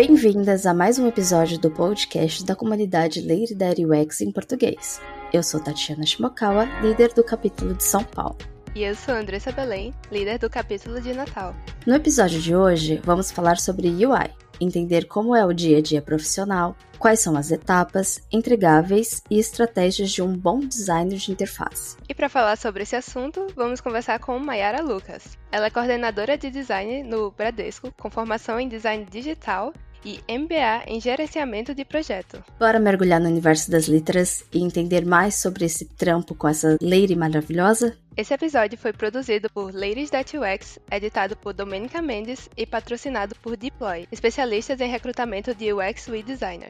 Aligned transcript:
Bem-vindas 0.00 0.64
a 0.64 0.72
mais 0.72 0.98
um 0.98 1.06
episódio 1.06 1.58
do 1.58 1.70
podcast 1.70 2.42
da 2.46 2.56
comunidade 2.56 3.20
Lady 3.20 3.54
Daddy 3.54 3.84
UX 3.84 4.22
em 4.22 4.32
português. 4.32 4.98
Eu 5.30 5.42
sou 5.42 5.60
Tatiana 5.60 6.06
Shimokawa, 6.06 6.64
líder 6.80 7.12
do 7.12 7.22
capítulo 7.22 7.74
de 7.74 7.84
São 7.84 8.02
Paulo. 8.02 8.38
E 8.74 8.82
eu 8.82 8.94
sou 8.94 9.14
Andressa 9.14 9.52
Belém, 9.52 9.92
líder 10.10 10.38
do 10.38 10.48
capítulo 10.48 11.02
de 11.02 11.12
Natal. 11.12 11.54
No 11.86 11.94
episódio 11.94 12.40
de 12.40 12.56
hoje, 12.56 12.98
vamos 13.04 13.30
falar 13.30 13.58
sobre 13.58 13.88
UI, 13.88 14.30
entender 14.58 15.04
como 15.04 15.36
é 15.36 15.44
o 15.44 15.52
dia 15.52 15.76
a 15.76 15.82
dia 15.82 16.00
profissional, 16.00 16.74
quais 16.98 17.20
são 17.20 17.36
as 17.36 17.50
etapas, 17.50 18.22
entregáveis 18.32 19.22
e 19.30 19.38
estratégias 19.38 20.10
de 20.10 20.22
um 20.22 20.34
bom 20.34 20.60
designer 20.60 21.18
de 21.18 21.30
interface. 21.30 21.98
E 22.08 22.14
para 22.14 22.30
falar 22.30 22.56
sobre 22.56 22.84
esse 22.84 22.96
assunto, 22.96 23.48
vamos 23.54 23.82
conversar 23.82 24.18
com 24.18 24.38
Mayara 24.38 24.80
Lucas. 24.80 25.36
Ela 25.52 25.66
é 25.66 25.70
coordenadora 25.70 26.38
de 26.38 26.50
design 26.50 27.02
no 27.02 27.30
Bradesco, 27.30 27.92
com 27.98 28.08
formação 28.08 28.58
em 28.58 28.66
design 28.66 29.04
digital 29.04 29.74
e 30.04 30.20
MBA 30.28 30.84
em 30.86 31.00
gerenciamento 31.00 31.74
de 31.74 31.84
projeto. 31.84 32.42
Bora 32.58 32.78
mergulhar 32.78 33.20
no 33.20 33.28
universo 33.28 33.70
das 33.70 33.86
letras 33.86 34.44
e 34.52 34.62
entender 34.62 35.04
mais 35.04 35.34
sobre 35.36 35.64
esse 35.64 35.84
trampo 35.84 36.34
com 36.34 36.48
essa 36.48 36.76
lady 36.80 37.14
maravilhosa? 37.16 37.96
Esse 38.16 38.34
episódio 38.34 38.76
foi 38.78 38.92
produzido 38.92 39.48
por 39.50 39.72
Ladies 39.72 40.10
That 40.10 40.36
UX, 40.36 40.78
editado 40.90 41.36
por 41.36 41.52
Domenica 41.52 42.02
Mendes 42.02 42.48
e 42.56 42.66
patrocinado 42.66 43.34
por 43.36 43.56
Deploy, 43.56 44.06
especialistas 44.10 44.80
em 44.80 44.90
recrutamento 44.90 45.54
de 45.54 45.72
UX 45.72 46.08
e 46.08 46.22
Designer. 46.22 46.68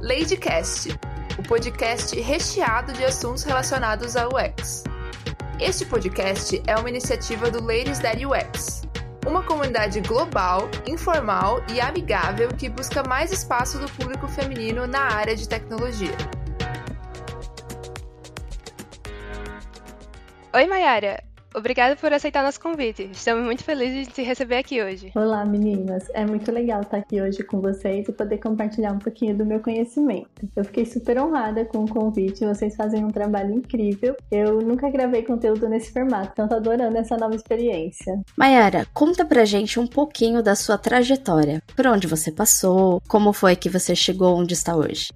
Ladycast, 0.00 0.90
o 1.38 1.42
podcast 1.42 2.18
recheado 2.20 2.92
de 2.92 3.04
assuntos 3.04 3.42
relacionados 3.42 4.16
à 4.16 4.28
UX. 4.28 4.84
Este 5.58 5.84
podcast 5.86 6.62
é 6.66 6.76
uma 6.76 6.88
iniciativa 6.88 7.50
do 7.50 7.60
Ladies 7.60 7.98
That 7.98 8.24
UX, 8.24 8.82
uma 9.26 9.42
comunidade 9.42 10.00
global, 10.00 10.70
informal 10.86 11.62
e 11.72 11.80
amigável 11.80 12.48
que 12.48 12.68
busca 12.68 13.02
mais 13.02 13.32
espaço 13.32 13.78
do 13.78 13.90
público 13.92 14.28
feminino 14.28 14.86
na 14.86 15.00
área 15.00 15.34
de 15.34 15.48
tecnologia. 15.48 16.16
Oi, 20.54 20.66
Mayara! 20.66 21.25
Obrigada 21.56 21.96
por 21.96 22.12
aceitar 22.12 22.44
nosso 22.44 22.60
convite. 22.60 23.08
Estamos 23.10 23.42
muito 23.42 23.64
felizes 23.64 24.06
de 24.06 24.12
te 24.12 24.22
receber 24.22 24.58
aqui 24.58 24.82
hoje. 24.82 25.10
Olá, 25.14 25.42
meninas. 25.42 26.06
É 26.12 26.22
muito 26.26 26.52
legal 26.52 26.82
estar 26.82 26.98
aqui 26.98 27.18
hoje 27.18 27.42
com 27.42 27.62
vocês 27.62 28.06
e 28.06 28.12
poder 28.12 28.36
compartilhar 28.36 28.92
um 28.92 28.98
pouquinho 28.98 29.34
do 29.34 29.46
meu 29.46 29.58
conhecimento. 29.60 30.46
Eu 30.54 30.64
fiquei 30.66 30.84
super 30.84 31.18
honrada 31.18 31.64
com 31.64 31.84
o 31.84 31.88
convite. 31.88 32.44
Vocês 32.44 32.76
fazem 32.76 33.02
um 33.02 33.10
trabalho 33.10 33.54
incrível. 33.54 34.14
Eu 34.30 34.60
nunca 34.60 34.90
gravei 34.90 35.22
conteúdo 35.22 35.66
nesse 35.66 35.94
formato, 35.94 36.32
então 36.32 36.46
tô 36.46 36.56
adorando 36.56 36.98
essa 36.98 37.16
nova 37.16 37.34
experiência. 37.34 38.20
Mayara, 38.36 38.86
conta 38.92 39.24
pra 39.24 39.46
gente 39.46 39.80
um 39.80 39.86
pouquinho 39.86 40.42
da 40.42 40.54
sua 40.54 40.76
trajetória. 40.76 41.62
Por 41.74 41.86
onde 41.86 42.06
você 42.06 42.30
passou? 42.30 43.00
Como 43.08 43.32
foi 43.32 43.56
que 43.56 43.70
você 43.70 43.96
chegou 43.96 44.36
onde 44.36 44.52
está 44.52 44.76
hoje? 44.76 45.08